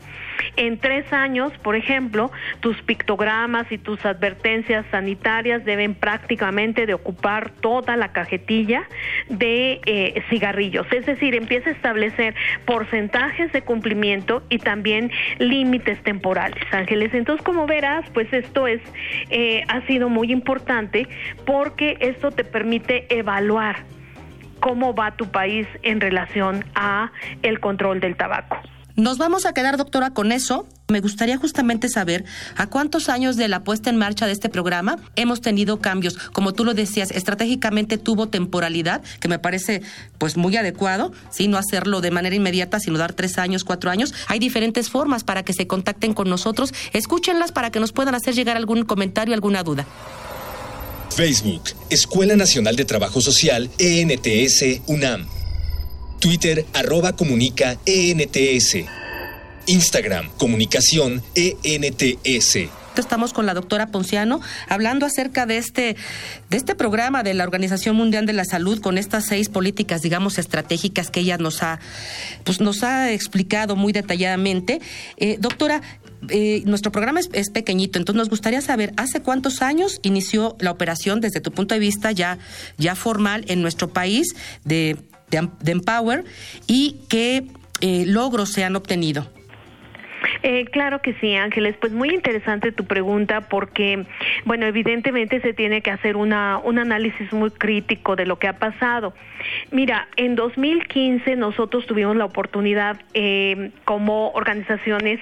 En 0.56 0.78
tres 0.78 1.12
años, 1.12 1.52
por 1.62 1.74
ejemplo, 1.74 2.30
tus 2.60 2.80
pictogramas 2.82 3.70
y 3.72 3.78
tus 3.78 4.04
advertencias 4.04 4.84
sanitarias 4.90 5.64
deben 5.64 5.94
prácticamente 5.94 6.86
de 6.86 6.94
ocupar 6.94 7.50
toda 7.50 7.96
la 7.96 8.12
cajetilla 8.12 8.84
de 9.28 9.80
eh, 9.86 10.22
cigarrillos. 10.30 10.86
Es 10.92 11.06
decir, 11.06 11.34
empieza 11.34 11.70
a 11.70 11.72
establecer 11.72 12.34
porcentajes 12.66 13.52
de 13.52 13.62
cumplimiento 13.62 14.42
y 14.48 14.58
también 14.58 15.10
límites 15.38 16.00
temporales, 16.02 16.62
Ángeles. 16.72 17.14
Entonces, 17.14 17.44
como 17.44 17.66
verás, 17.66 18.08
pues 18.10 18.32
esto 18.32 18.66
es 18.66 18.80
eh, 19.30 19.64
ha 19.68 19.80
sido 19.86 20.08
muy 20.08 20.30
importante 20.30 21.08
porque 21.46 21.96
esto 22.00 22.30
te 22.30 22.44
permite 22.44 23.06
evaluar 23.14 23.93
cómo 24.64 24.94
va 24.94 25.14
tu 25.14 25.26
país 25.26 25.66
en 25.82 26.00
relación 26.00 26.64
a 26.74 27.12
el 27.42 27.60
control 27.60 28.00
del 28.00 28.16
tabaco. 28.16 28.56
Nos 28.96 29.18
vamos 29.18 29.44
a 29.44 29.52
quedar, 29.52 29.76
doctora, 29.76 30.10
con 30.10 30.32
eso. 30.32 30.66
Me 30.88 31.00
gustaría 31.00 31.36
justamente 31.36 31.90
saber 31.90 32.24
a 32.56 32.68
cuántos 32.68 33.10
años 33.10 33.36
de 33.36 33.48
la 33.48 33.62
puesta 33.62 33.90
en 33.90 33.98
marcha 33.98 34.24
de 34.24 34.32
este 34.32 34.48
programa 34.48 34.96
hemos 35.16 35.42
tenido 35.42 35.80
cambios. 35.80 36.16
Como 36.16 36.54
tú 36.54 36.64
lo 36.64 36.72
decías, 36.72 37.10
estratégicamente 37.10 37.98
tuvo 37.98 38.28
temporalidad, 38.28 39.02
que 39.20 39.28
me 39.28 39.38
parece 39.38 39.82
pues 40.16 40.38
muy 40.38 40.56
adecuado, 40.56 41.12
¿sí? 41.30 41.46
no 41.46 41.58
hacerlo 41.58 42.00
de 42.00 42.10
manera 42.10 42.36
inmediata, 42.36 42.80
sino 42.80 42.96
dar 42.96 43.12
tres 43.12 43.36
años, 43.36 43.64
cuatro 43.64 43.90
años. 43.90 44.14
Hay 44.28 44.38
diferentes 44.38 44.88
formas 44.88 45.24
para 45.24 45.42
que 45.42 45.52
se 45.52 45.66
contacten 45.66 46.14
con 46.14 46.30
nosotros. 46.30 46.72
Escúchenlas 46.94 47.52
para 47.52 47.70
que 47.70 47.80
nos 47.80 47.92
puedan 47.92 48.14
hacer 48.14 48.34
llegar 48.34 48.56
algún 48.56 48.84
comentario, 48.84 49.34
alguna 49.34 49.62
duda. 49.62 49.84
Facebook, 51.14 51.62
Escuela 51.90 52.34
Nacional 52.34 52.74
de 52.74 52.84
Trabajo 52.84 53.20
Social, 53.20 53.70
ENTS, 53.78 54.80
UNAM. 54.88 55.28
Twitter, 56.18 56.66
arroba 56.72 57.14
comunica, 57.14 57.78
ENTS. 57.86 58.78
Instagram, 59.66 60.28
comunicación, 60.38 61.22
ENTS. 61.36 62.68
Estamos 62.96 63.32
con 63.32 63.46
la 63.46 63.54
doctora 63.54 63.88
Ponciano 63.88 64.40
hablando 64.68 65.06
acerca 65.06 65.46
de 65.46 65.58
este, 65.58 65.96
de 66.50 66.56
este 66.56 66.74
programa 66.74 67.22
de 67.22 67.34
la 67.34 67.44
Organización 67.44 67.94
Mundial 67.94 68.26
de 68.26 68.32
la 68.32 68.44
Salud 68.44 68.80
con 68.80 68.98
estas 68.98 69.26
seis 69.26 69.48
políticas, 69.48 70.02
digamos, 70.02 70.38
estratégicas 70.38 71.10
que 71.10 71.20
ella 71.20 71.38
nos 71.38 71.62
ha, 71.62 71.78
pues 72.44 72.60
nos 72.60 72.82
ha 72.82 73.12
explicado 73.12 73.76
muy 73.76 73.92
detalladamente. 73.92 74.80
Eh, 75.16 75.36
doctora, 75.40 75.80
eh, 76.30 76.62
nuestro 76.66 76.92
programa 76.92 77.20
es, 77.32 77.50
pequeñito, 77.50 77.98
entonces 77.98 78.18
nos 78.18 78.28
gustaría 78.30 78.60
saber, 78.60 78.92
¿hace 78.96 79.20
cuántos 79.20 79.62
años 79.62 80.00
inició 80.02 80.56
la 80.60 80.70
operación 80.70 81.20
desde 81.20 81.40
tu 81.40 81.52
punto 81.52 81.74
de 81.74 81.80
vista 81.80 82.12
ya, 82.12 82.38
ya 82.78 82.94
formal 82.94 83.44
en 83.48 83.62
nuestro 83.62 83.88
país 83.88 84.34
de, 84.64 84.96
Empower 85.66 86.24
y 86.68 86.98
qué 87.08 87.48
eh, 87.80 88.04
logros 88.06 88.52
se 88.52 88.62
han 88.62 88.76
obtenido? 88.76 89.26
Eh, 90.46 90.66
claro 90.66 91.00
que 91.00 91.14
sí, 91.14 91.34
Ángeles. 91.34 91.74
Pues 91.80 91.94
muy 91.94 92.10
interesante 92.10 92.70
tu 92.70 92.84
pregunta 92.84 93.48
porque, 93.48 94.04
bueno, 94.44 94.66
evidentemente 94.66 95.40
se 95.40 95.54
tiene 95.54 95.80
que 95.80 95.90
hacer 95.90 96.16
una, 96.16 96.58
un 96.58 96.78
análisis 96.78 97.32
muy 97.32 97.50
crítico 97.50 98.14
de 98.14 98.26
lo 98.26 98.38
que 98.38 98.48
ha 98.48 98.58
pasado. 98.58 99.14
Mira, 99.70 100.06
en 100.16 100.34
2015 100.36 101.36
nosotros 101.36 101.86
tuvimos 101.86 102.14
la 102.16 102.26
oportunidad 102.26 103.00
eh, 103.14 103.70
como 103.86 104.32
organizaciones 104.32 105.18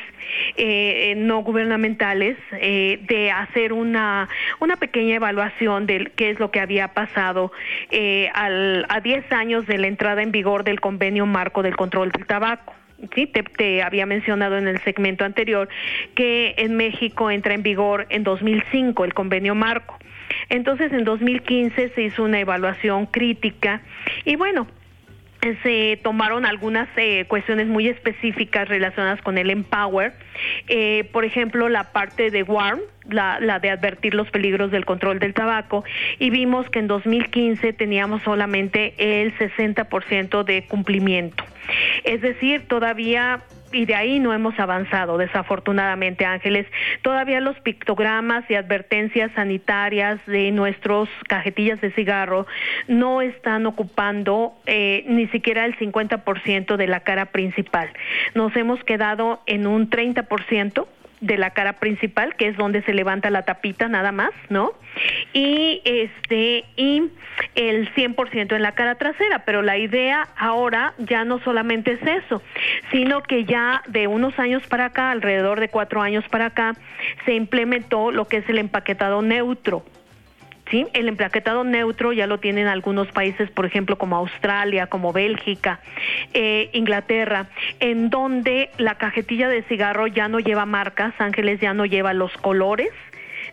eh, 0.56 1.14
no 1.16 1.44
gubernamentales 1.44 2.36
eh, 2.52 2.98
de 3.06 3.30
hacer 3.30 3.72
una, 3.72 4.28
una 4.58 4.76
pequeña 4.76 5.14
evaluación 5.14 5.86
de 5.86 6.10
qué 6.16 6.30
es 6.30 6.40
lo 6.40 6.50
que 6.50 6.58
había 6.58 6.88
pasado 6.88 7.52
eh, 7.92 8.28
al, 8.34 8.86
a 8.88 9.00
10 9.00 9.30
años 9.30 9.66
de 9.68 9.78
la 9.78 9.86
entrada 9.86 10.20
en 10.20 10.32
vigor 10.32 10.64
del 10.64 10.80
convenio 10.80 11.26
marco 11.26 11.62
del 11.62 11.76
control 11.76 12.10
del 12.10 12.26
tabaco 12.26 12.74
sí, 13.14 13.26
te, 13.26 13.82
había 13.82 14.06
mencionado 14.06 14.58
en 14.58 14.68
el 14.68 14.78
segmento 14.80 15.24
anterior 15.24 15.68
que 16.14 16.54
en 16.58 16.76
México 16.76 17.30
entra 17.30 17.54
en 17.54 17.62
vigor 17.62 18.06
en 18.10 18.24
2005 18.24 19.04
el 19.04 19.14
convenio 19.14 19.54
marco. 19.54 19.98
Entonces, 20.48 20.92
en 20.92 21.04
2015 21.04 21.90
se 21.90 22.02
hizo 22.02 22.24
una 22.24 22.40
evaluación 22.40 23.06
crítica 23.06 23.82
y 24.24 24.36
bueno, 24.36 24.66
se 25.62 25.98
tomaron 26.02 26.46
algunas 26.46 26.88
eh, 26.96 27.24
cuestiones 27.26 27.66
muy 27.66 27.88
específicas 27.88 28.68
relacionadas 28.68 29.20
con 29.22 29.38
el 29.38 29.50
Empower, 29.50 30.12
eh, 30.68 31.08
por 31.12 31.24
ejemplo, 31.24 31.68
la 31.68 31.92
parte 31.92 32.30
de 32.30 32.42
WARM, 32.44 32.80
la, 33.08 33.40
la, 33.40 33.58
de 33.58 33.70
advertir 33.70 34.14
los 34.14 34.30
peligros 34.30 34.70
del 34.70 34.84
control 34.84 35.18
del 35.18 35.34
tabaco, 35.34 35.84
y 36.18 36.30
vimos 36.30 36.70
que 36.70 36.78
en 36.78 36.86
2015 36.86 37.72
teníamos 37.72 38.22
solamente 38.22 38.94
el 38.98 39.36
60% 39.36 40.44
de 40.44 40.64
cumplimiento. 40.66 41.44
Es 42.04 42.20
decir, 42.20 42.66
todavía 42.68 43.40
y 43.72 43.86
de 43.86 43.94
ahí 43.94 44.18
no 44.18 44.32
hemos 44.32 44.58
avanzado, 44.58 45.18
desafortunadamente, 45.18 46.24
Ángeles. 46.24 46.66
Todavía 47.02 47.40
los 47.40 47.58
pictogramas 47.60 48.44
y 48.48 48.54
advertencias 48.54 49.30
sanitarias 49.32 50.24
de 50.26 50.50
nuestros 50.50 51.08
cajetillas 51.28 51.80
de 51.80 51.92
cigarro 51.92 52.46
no 52.88 53.22
están 53.22 53.66
ocupando 53.66 54.54
eh, 54.66 55.04
ni 55.06 55.26
siquiera 55.28 55.64
el 55.64 55.76
50% 55.78 56.76
de 56.76 56.86
la 56.86 57.00
cara 57.00 57.26
principal. 57.26 57.90
Nos 58.34 58.54
hemos 58.56 58.82
quedado 58.84 59.40
en 59.46 59.66
un 59.66 59.90
30% 59.90 60.86
de 61.22 61.38
la 61.38 61.50
cara 61.50 61.74
principal, 61.74 62.34
que 62.34 62.48
es 62.48 62.56
donde 62.56 62.82
se 62.82 62.92
levanta 62.92 63.30
la 63.30 63.42
tapita 63.42 63.88
nada 63.88 64.12
más, 64.12 64.32
¿no? 64.50 64.72
Y 65.32 65.80
este 65.84 66.64
y 66.76 67.10
el 67.54 67.92
100% 67.94 68.54
en 68.54 68.62
la 68.62 68.72
cara 68.72 68.96
trasera, 68.96 69.44
pero 69.44 69.62
la 69.62 69.78
idea 69.78 70.28
ahora 70.36 70.94
ya 70.98 71.24
no 71.24 71.38
solamente 71.38 71.92
es 71.92 72.24
eso, 72.24 72.42
sino 72.90 73.22
que 73.22 73.44
ya 73.44 73.82
de 73.86 74.08
unos 74.08 74.38
años 74.38 74.66
para 74.66 74.86
acá, 74.86 75.12
alrededor 75.12 75.60
de 75.60 75.68
cuatro 75.68 76.02
años 76.02 76.24
para 76.28 76.46
acá, 76.46 76.74
se 77.24 77.34
implementó 77.34 78.10
lo 78.10 78.26
que 78.26 78.38
es 78.38 78.48
el 78.48 78.58
empaquetado 78.58 79.22
neutro 79.22 79.84
¿sí? 80.72 80.86
El 80.94 81.06
emplaquetado 81.06 81.62
neutro 81.62 82.12
ya 82.12 82.26
lo 82.26 82.38
tienen 82.38 82.66
algunos 82.66 83.06
países, 83.08 83.48
por 83.50 83.66
ejemplo, 83.66 83.96
como 83.96 84.16
Australia, 84.16 84.88
como 84.88 85.12
Bélgica, 85.12 85.78
eh, 86.32 86.70
Inglaterra, 86.72 87.46
en 87.78 88.10
donde 88.10 88.70
la 88.78 88.96
cajetilla 88.96 89.48
de 89.48 89.62
cigarro 89.64 90.08
ya 90.08 90.26
no 90.26 90.40
lleva 90.40 90.66
marcas, 90.66 91.14
Ángeles 91.18 91.60
ya 91.60 91.74
no 91.74 91.84
lleva 91.84 92.14
los 92.14 92.32
colores, 92.38 92.90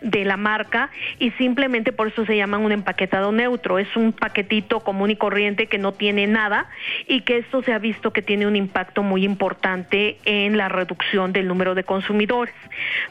de 0.01 0.25
la 0.25 0.37
marca 0.37 0.89
y 1.17 1.31
simplemente 1.31 1.91
por 1.91 2.07
eso 2.07 2.25
se 2.25 2.37
llaman 2.37 2.61
un 2.61 2.71
empaquetado 2.71 3.31
neutro. 3.31 3.79
Es 3.79 3.95
un 3.95 4.13
paquetito 4.13 4.79
común 4.81 5.11
y 5.11 5.15
corriente 5.15 5.67
que 5.67 5.77
no 5.77 5.93
tiene 5.93 6.27
nada 6.27 6.69
y 7.07 7.21
que 7.21 7.37
esto 7.37 7.63
se 7.63 7.73
ha 7.73 7.79
visto 7.79 8.11
que 8.11 8.21
tiene 8.21 8.47
un 8.47 8.55
impacto 8.55 9.03
muy 9.03 9.25
importante 9.25 10.17
en 10.25 10.57
la 10.57 10.69
reducción 10.69 11.33
del 11.33 11.47
número 11.47 11.75
de 11.75 11.83
consumidores. 11.83 12.55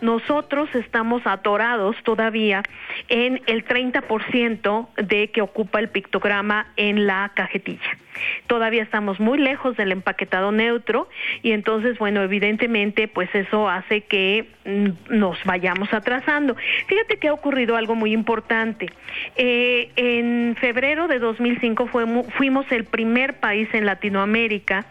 Nosotros 0.01 0.75
estamos 0.75 1.27
atorados 1.27 1.97
todavía 2.03 2.63
en 3.09 3.41
el 3.47 3.65
30% 3.65 4.89
de 4.97 5.31
que 5.31 5.43
ocupa 5.43 5.81
el 5.81 5.89
pictograma 5.89 6.69
en 6.77 7.07
la 7.07 7.31
cajetilla. 7.35 7.99
Todavía 8.47 8.83
estamos 8.83 9.21
muy 9.21 9.39
lejos 9.39 9.77
del 9.77 9.93
empaquetado 9.93 10.53
neutro 10.53 11.09
y 11.43 11.53
entonces, 11.53 11.99
bueno, 11.99 12.23
evidentemente, 12.23 13.09
pues 13.09 13.33
eso 13.35 13.69
hace 13.69 14.03
que 14.03 14.49
mm, 14.65 15.17
nos 15.19 15.43
vayamos 15.45 15.93
atrasando. 15.93 16.57
Fíjate 16.87 17.17
que 17.17 17.29
ha 17.29 17.33
ocurrido 17.33 17.77
algo 17.77 17.95
muy 17.95 18.13
importante. 18.13 18.91
Eh, 19.37 19.91
en 19.97 20.57
febrero 20.61 21.09
de 21.09 21.19
2005 21.19 21.89
fuimos 22.37 22.73
el 22.73 22.85
primer 22.85 23.41
país 23.41 23.69
en 23.73 23.87
Latinoamérica 23.87 24.87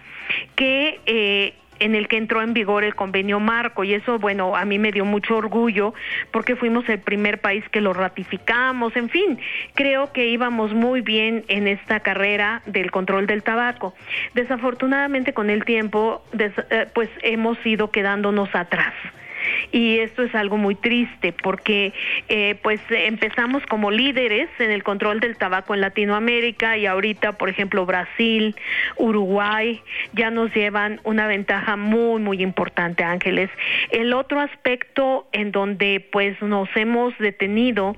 que 0.55 0.99
eh, 1.05 1.53
en 1.79 1.95
el 1.95 2.07
que 2.07 2.17
entró 2.17 2.41
en 2.41 2.53
vigor 2.53 2.83
el 2.83 2.95
convenio 2.95 3.39
marco 3.39 3.83
y 3.83 3.93
eso, 3.93 4.19
bueno, 4.19 4.55
a 4.55 4.65
mí 4.65 4.79
me 4.79 4.91
dio 4.91 5.05
mucho 5.05 5.37
orgullo 5.37 5.93
porque 6.31 6.55
fuimos 6.55 6.87
el 6.89 6.99
primer 6.99 7.39
país 7.39 7.63
que 7.69 7.81
lo 7.81 7.93
ratificamos, 7.93 8.95
en 8.95 9.09
fin, 9.09 9.39
creo 9.73 10.11
que 10.11 10.27
íbamos 10.27 10.73
muy 10.73 11.01
bien 11.01 11.45
en 11.47 11.67
esta 11.67 11.99
carrera 11.99 12.61
del 12.65 12.91
control 12.91 13.27
del 13.27 13.43
tabaco. 13.43 13.93
Desafortunadamente 14.33 15.33
con 15.33 15.49
el 15.49 15.65
tiempo, 15.65 16.23
eh, 16.37 16.87
pues 16.93 17.09
hemos 17.21 17.63
ido 17.65 17.91
quedándonos 17.91 18.53
atrás 18.55 18.93
y 19.71 19.99
esto 19.99 20.23
es 20.23 20.33
algo 20.35 20.57
muy 20.57 20.75
triste 20.75 21.33
porque 21.33 21.93
eh, 22.29 22.55
pues 22.61 22.79
empezamos 22.89 23.65
como 23.65 23.91
líderes 23.91 24.49
en 24.59 24.71
el 24.71 24.83
control 24.83 25.19
del 25.19 25.37
tabaco 25.37 25.73
en 25.73 25.81
Latinoamérica 25.81 26.77
y 26.77 26.85
ahorita 26.85 27.33
por 27.33 27.49
ejemplo 27.49 27.85
Brasil, 27.85 28.55
Uruguay 28.97 29.81
ya 30.13 30.31
nos 30.31 30.53
llevan 30.53 30.99
una 31.03 31.27
ventaja 31.27 31.75
muy 31.75 32.21
muy 32.21 32.41
importante 32.41 33.03
Ángeles. 33.03 33.49
El 33.91 34.13
otro 34.13 34.39
aspecto 34.39 35.27
en 35.31 35.51
donde 35.51 36.05
pues 36.11 36.41
nos 36.41 36.69
hemos 36.75 37.17
detenido 37.17 37.95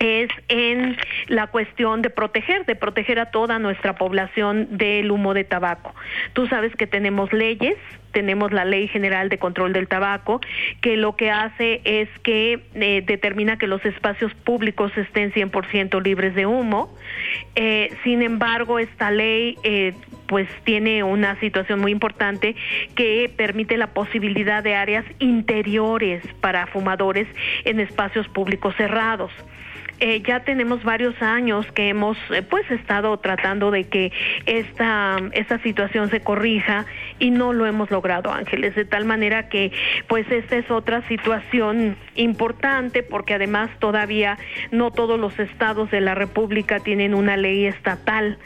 es 0.00 0.30
en 0.48 0.96
la 1.28 1.46
cuestión 1.46 2.02
de 2.02 2.10
proteger, 2.10 2.66
de 2.66 2.74
proteger 2.74 3.20
a 3.20 3.30
toda 3.30 3.58
nuestra 3.58 3.94
población 3.94 4.66
del 4.76 5.10
humo 5.10 5.34
de 5.34 5.44
tabaco. 5.44 5.94
Tú 6.32 6.48
sabes 6.48 6.74
que 6.74 6.86
tenemos 6.86 7.32
leyes 7.32 7.76
tenemos 8.12 8.52
la 8.52 8.64
Ley 8.64 8.88
General 8.88 9.28
de 9.28 9.38
Control 9.38 9.72
del 9.72 9.88
Tabaco, 9.88 10.40
que 10.80 10.96
lo 10.96 11.16
que 11.16 11.30
hace 11.30 11.80
es 11.84 12.08
que 12.22 12.60
eh, 12.74 13.02
determina 13.06 13.58
que 13.58 13.66
los 13.66 13.84
espacios 13.84 14.34
públicos 14.34 14.92
estén 14.96 15.32
100% 15.32 16.02
libres 16.02 16.34
de 16.34 16.46
humo. 16.46 16.94
Eh, 17.54 17.94
sin 18.04 18.22
embargo, 18.22 18.78
esta 18.78 19.10
ley 19.10 19.56
eh, 19.62 19.94
pues 20.26 20.48
tiene 20.64 21.02
una 21.02 21.38
situación 21.40 21.80
muy 21.80 21.92
importante 21.92 22.54
que 22.94 23.32
permite 23.36 23.76
la 23.76 23.88
posibilidad 23.88 24.62
de 24.62 24.74
áreas 24.74 25.04
interiores 25.18 26.22
para 26.40 26.66
fumadores 26.66 27.26
en 27.64 27.80
espacios 27.80 28.28
públicos 28.28 28.74
cerrados. 28.76 29.32
Eh, 30.00 30.22
ya 30.26 30.40
tenemos 30.40 30.82
varios 30.82 31.20
años 31.20 31.66
que 31.72 31.90
hemos 31.90 32.16
eh, 32.30 32.40
pues 32.40 32.68
estado 32.70 33.18
tratando 33.18 33.70
de 33.70 33.84
que 33.84 34.10
esta, 34.46 35.18
esta 35.32 35.58
situación 35.62 36.08
se 36.08 36.20
corrija 36.20 36.86
y 37.18 37.30
no 37.30 37.52
lo 37.52 37.66
hemos 37.66 37.90
logrado, 37.90 38.32
Ángeles, 38.32 38.74
de 38.74 38.86
tal 38.86 39.04
manera 39.04 39.50
que 39.50 39.72
pues 40.08 40.30
esta 40.30 40.56
es 40.56 40.70
otra 40.70 41.06
situación 41.06 41.98
importante 42.14 43.02
porque 43.02 43.34
además 43.34 43.68
todavía 43.78 44.38
no 44.70 44.90
todos 44.90 45.20
los 45.20 45.38
estados 45.38 45.90
de 45.90 46.00
la 46.00 46.14
República 46.14 46.80
tienen 46.80 47.12
una 47.12 47.36
ley 47.36 47.66
estatal 47.66 48.38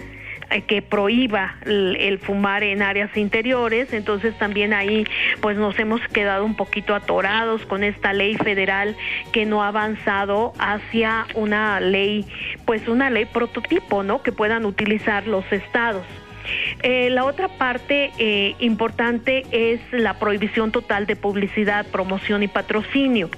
que 0.63 0.83
prohíba 0.83 1.57
el, 1.65 2.19
fumar 2.19 2.63
en 2.63 2.83
áreas 2.83 3.17
interiores, 3.17 3.93
entonces 3.93 4.37
también 4.39 4.73
ahí 4.73 5.07
pues 5.41 5.57
nos 5.57 5.79
hemos 5.79 6.01
quedado 6.09 6.45
un 6.45 6.55
poquito 6.55 6.95
atorados 6.95 7.67
con 7.67 7.83
esta 7.83 8.13
ley 8.13 8.37
federal 8.37 8.97
que 9.33 9.47
no 9.47 9.63
ha 9.63 9.69
avanzado 9.69 10.53
hacia 10.59 11.27
una 11.35 11.81
ley, 11.81 12.25
pues 12.65 12.89
una 12.89 13.11
ley 13.11 13.25
prototipo, 13.25 14.03
¿no? 14.03 14.23
Que 14.23 14.33
puedan 14.33 14.65
utilizar 14.65 15.27
los 15.27 15.51
estados. 15.53 16.05
Eh, 16.83 17.11
la 17.11 17.25
otra 17.25 17.49
parte 17.49 18.13
eh, 18.19 18.55
importante 18.59 19.45
es 19.51 19.81
la 19.93 20.19
prohibición 20.19 20.73
total 20.73 21.07
de 21.07 21.17
publicidad, 21.17 21.87
promoción 21.87 22.43
y 22.43 22.49
patrocinio, 22.49 23.31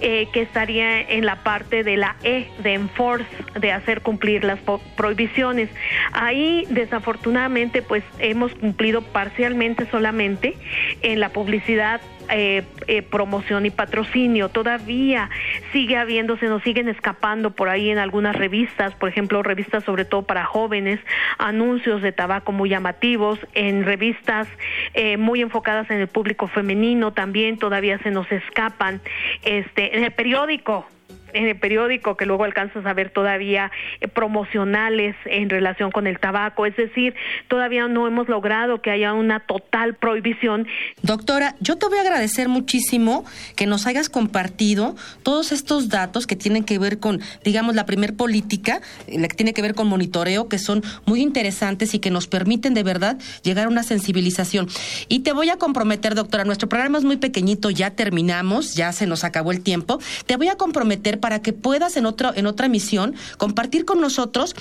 eh, 0.00 0.28
que 0.32 0.42
estaría 0.42 1.00
en 1.00 1.26
la 1.26 1.42
parte 1.42 1.82
de 1.84 1.96
la 1.96 2.16
E, 2.22 2.48
de 2.62 2.74
enforce, 2.74 3.26
de 3.58 3.72
hacer 3.72 4.02
cumplir 4.02 4.44
las 4.44 4.58
prohibiciones. 4.96 5.68
Ahí, 6.12 6.64
desafortunadamente, 6.70 7.82
pues 7.82 8.04
hemos 8.18 8.54
cumplido 8.54 9.02
parcialmente 9.02 9.86
solamente 9.90 10.56
en 11.02 11.20
la 11.20 11.30
publicidad 11.30 12.00
eh, 12.30 12.62
eh, 12.86 13.02
promoción 13.02 13.66
y 13.66 13.70
patrocinio. 13.70 14.48
Todavía 14.48 15.30
sigue 15.72 15.96
habiendo, 15.96 16.36
se 16.36 16.46
nos 16.46 16.62
siguen 16.62 16.88
escapando 16.88 17.50
por 17.50 17.68
ahí 17.68 17.90
en 17.90 17.98
algunas 17.98 18.36
revistas, 18.36 18.94
por 18.94 19.08
ejemplo, 19.08 19.42
revistas 19.42 19.84
sobre 19.84 20.04
todo 20.04 20.22
para 20.22 20.44
jóvenes, 20.44 21.00
anuncios 21.38 22.02
de 22.02 22.12
tabaco 22.12 22.52
muy 22.52 22.70
llamativos, 22.70 23.38
en 23.54 23.84
revistas 23.84 24.48
eh, 24.94 25.16
muy 25.16 25.40
enfocadas 25.40 25.90
en 25.90 26.00
el 26.00 26.08
público 26.08 26.48
femenino 26.48 27.12
también 27.12 27.58
todavía 27.58 27.98
se 27.98 28.10
nos 28.10 28.30
escapan. 28.30 29.00
Este, 29.42 29.96
en 29.96 30.04
el 30.04 30.12
periódico, 30.12 30.86
en 31.34 31.46
el 31.46 31.56
periódico 31.56 32.16
que 32.16 32.26
luego 32.26 32.44
alcanzas 32.44 32.86
a 32.86 32.94
ver 32.94 33.10
todavía 33.10 33.70
eh, 34.00 34.08
promocionales 34.08 35.14
en 35.26 35.50
relación 35.50 35.90
con 35.90 36.06
el 36.06 36.18
tabaco, 36.18 36.66
es 36.66 36.76
decir, 36.76 37.14
todavía 37.48 37.86
no 37.88 38.06
hemos 38.06 38.28
logrado 38.28 38.80
que 38.80 38.90
haya 38.90 39.12
una 39.12 39.40
total 39.40 39.94
prohibición. 39.94 40.66
Doctora, 41.02 41.54
yo 41.60 41.76
te 41.76 41.86
voy 41.86 41.98
a 41.98 42.02
agradecer 42.02 42.48
muchísimo 42.48 43.24
que 43.56 43.66
nos 43.66 43.86
hayas 43.86 44.08
compartido 44.08 44.96
todos 45.22 45.52
estos 45.52 45.88
datos 45.88 46.26
que 46.26 46.36
tienen 46.36 46.64
que 46.64 46.78
ver 46.78 46.98
con, 46.98 47.20
digamos, 47.44 47.74
la 47.74 47.86
primer 47.86 48.14
política, 48.14 48.80
eh, 49.06 49.18
la 49.18 49.28
que 49.28 49.36
tiene 49.36 49.52
que 49.52 49.62
ver 49.62 49.74
con 49.74 49.88
monitoreo, 49.88 50.48
que 50.48 50.58
son 50.58 50.82
muy 51.06 51.20
interesantes 51.20 51.94
y 51.94 51.98
que 51.98 52.10
nos 52.10 52.26
permiten 52.26 52.74
de 52.74 52.82
verdad 52.82 53.18
llegar 53.42 53.66
a 53.66 53.68
una 53.68 53.82
sensibilización. 53.82 54.68
Y 55.08 55.20
te 55.20 55.32
voy 55.32 55.50
a 55.50 55.56
comprometer, 55.56 56.14
doctora, 56.14 56.44
nuestro 56.44 56.68
programa 56.68 56.98
es 56.98 57.04
muy 57.04 57.16
pequeñito, 57.16 57.70
ya 57.70 57.90
terminamos, 57.90 58.74
ya 58.74 58.92
se 58.92 59.06
nos 59.06 59.24
acabó 59.24 59.52
el 59.52 59.60
tiempo. 59.60 59.98
Te 60.26 60.36
voy 60.36 60.48
a 60.48 60.56
comprometer 60.56 61.20
para 61.24 61.40
que 61.40 61.54
puedas 61.54 61.96
en, 61.96 62.04
en 62.04 62.46
otra 62.46 62.66
emisión 62.66 63.14
compartir 63.38 63.86
con 63.86 63.98
nosotros 63.98 64.54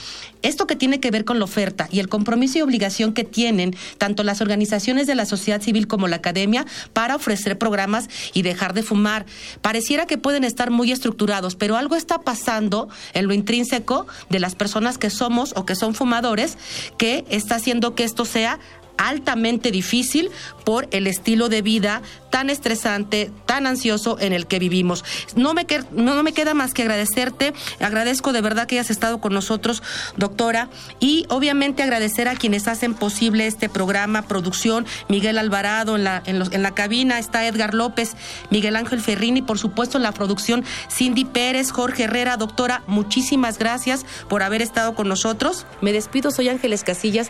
esto 0.43 0.65
que 0.65 0.77
tiene 0.77 1.01
que 1.01 1.11
ver 1.11 1.25
con 1.25 1.37
la 1.37 1.43
oferta 1.43 1.89
y 1.91 1.99
el 1.99 2.07
compromiso 2.07 2.57
y 2.57 2.61
obligación 2.61 3.11
que 3.11 3.25
tienen 3.25 3.75
tanto 3.97 4.23
las 4.23 4.39
organizaciones 4.39 5.05
de 5.05 5.13
la 5.13 5.25
sociedad 5.25 5.61
civil 5.61 5.89
como 5.89 6.07
la 6.07 6.15
academia 6.15 6.65
para 6.93 7.17
ofrecer 7.17 7.57
programas 7.57 8.07
y 8.33 8.43
dejar 8.43 8.73
de 8.73 8.81
fumar. 8.81 9.25
Pareciera 9.61 10.05
que 10.05 10.17
pueden 10.17 10.45
estar 10.45 10.71
muy 10.71 10.93
estructurados, 10.93 11.55
pero 11.57 11.75
algo 11.75 11.97
está 11.97 12.21
pasando 12.21 12.87
en 13.13 13.27
lo 13.27 13.33
intrínseco 13.33 14.07
de 14.29 14.39
las 14.39 14.55
personas 14.55 14.97
que 14.97 15.09
somos 15.09 15.51
o 15.57 15.65
que 15.65 15.75
son 15.75 15.93
fumadores 15.93 16.57
que 16.97 17.25
está 17.27 17.55
haciendo 17.55 17.93
que 17.93 18.05
esto 18.05 18.23
sea 18.23 18.57
altamente 18.97 19.71
difícil 19.71 20.29
por 20.63 20.87
el 20.91 21.07
estilo 21.07 21.49
de 21.49 21.61
vida 21.61 22.01
tan 22.29 22.49
estresante, 22.49 23.31
tan 23.45 23.67
ansioso 23.67 24.17
en 24.19 24.33
el 24.33 24.47
que 24.47 24.57
vivimos. 24.57 25.03
No 25.35 25.53
me, 25.53 25.67
no, 25.91 26.23
me 26.23 26.33
queda 26.33 26.55
más 26.55 26.73
que 26.73 26.81
agradecerte, 26.81 27.53
agradezco 27.79 28.33
de 28.33 28.41
verdad 28.41 28.65
que 28.65 28.79
hayas 28.79 28.89
estado 28.89 29.21
con 29.21 29.33
nosotros, 29.33 29.83
doctora, 30.17 30.69
y 30.99 31.25
obviamente 31.29 31.83
agradecer 31.83 32.27
a 32.27 32.35
quienes 32.35 32.67
hacen 32.67 32.95
posible 32.95 33.45
este 33.45 33.69
programa, 33.69 34.23
producción, 34.23 34.87
Miguel 35.09 35.37
Alvarado 35.37 35.95
en 35.95 36.05
la, 36.05 36.23
en, 36.25 36.41
en 36.51 36.63
la 36.63 36.71
cabina, 36.73 37.19
está 37.19 37.45
Edgar 37.45 37.75
López, 37.75 38.15
Miguel 38.49 38.77
Ángel 38.77 38.99
Ferrini, 38.99 39.43
por 39.43 39.59
supuesto 39.59 39.97
en 39.97 40.03
la 40.03 40.11
producción, 40.11 40.65
Cindy 40.89 41.25
Pérez, 41.25 41.69
Jorge 41.71 42.05
Herrera, 42.05 42.37
doctora, 42.37 42.81
muchísimas 42.87 43.59
gracias 43.59 44.07
por 44.27 44.41
haber 44.41 44.63
estado 44.63 44.95
con 44.95 45.07
nosotros. 45.07 45.67
Me 45.81 45.93
despido, 45.93 46.31
soy 46.31 46.49
Ángeles 46.49 46.83
Casillas. 46.83 47.29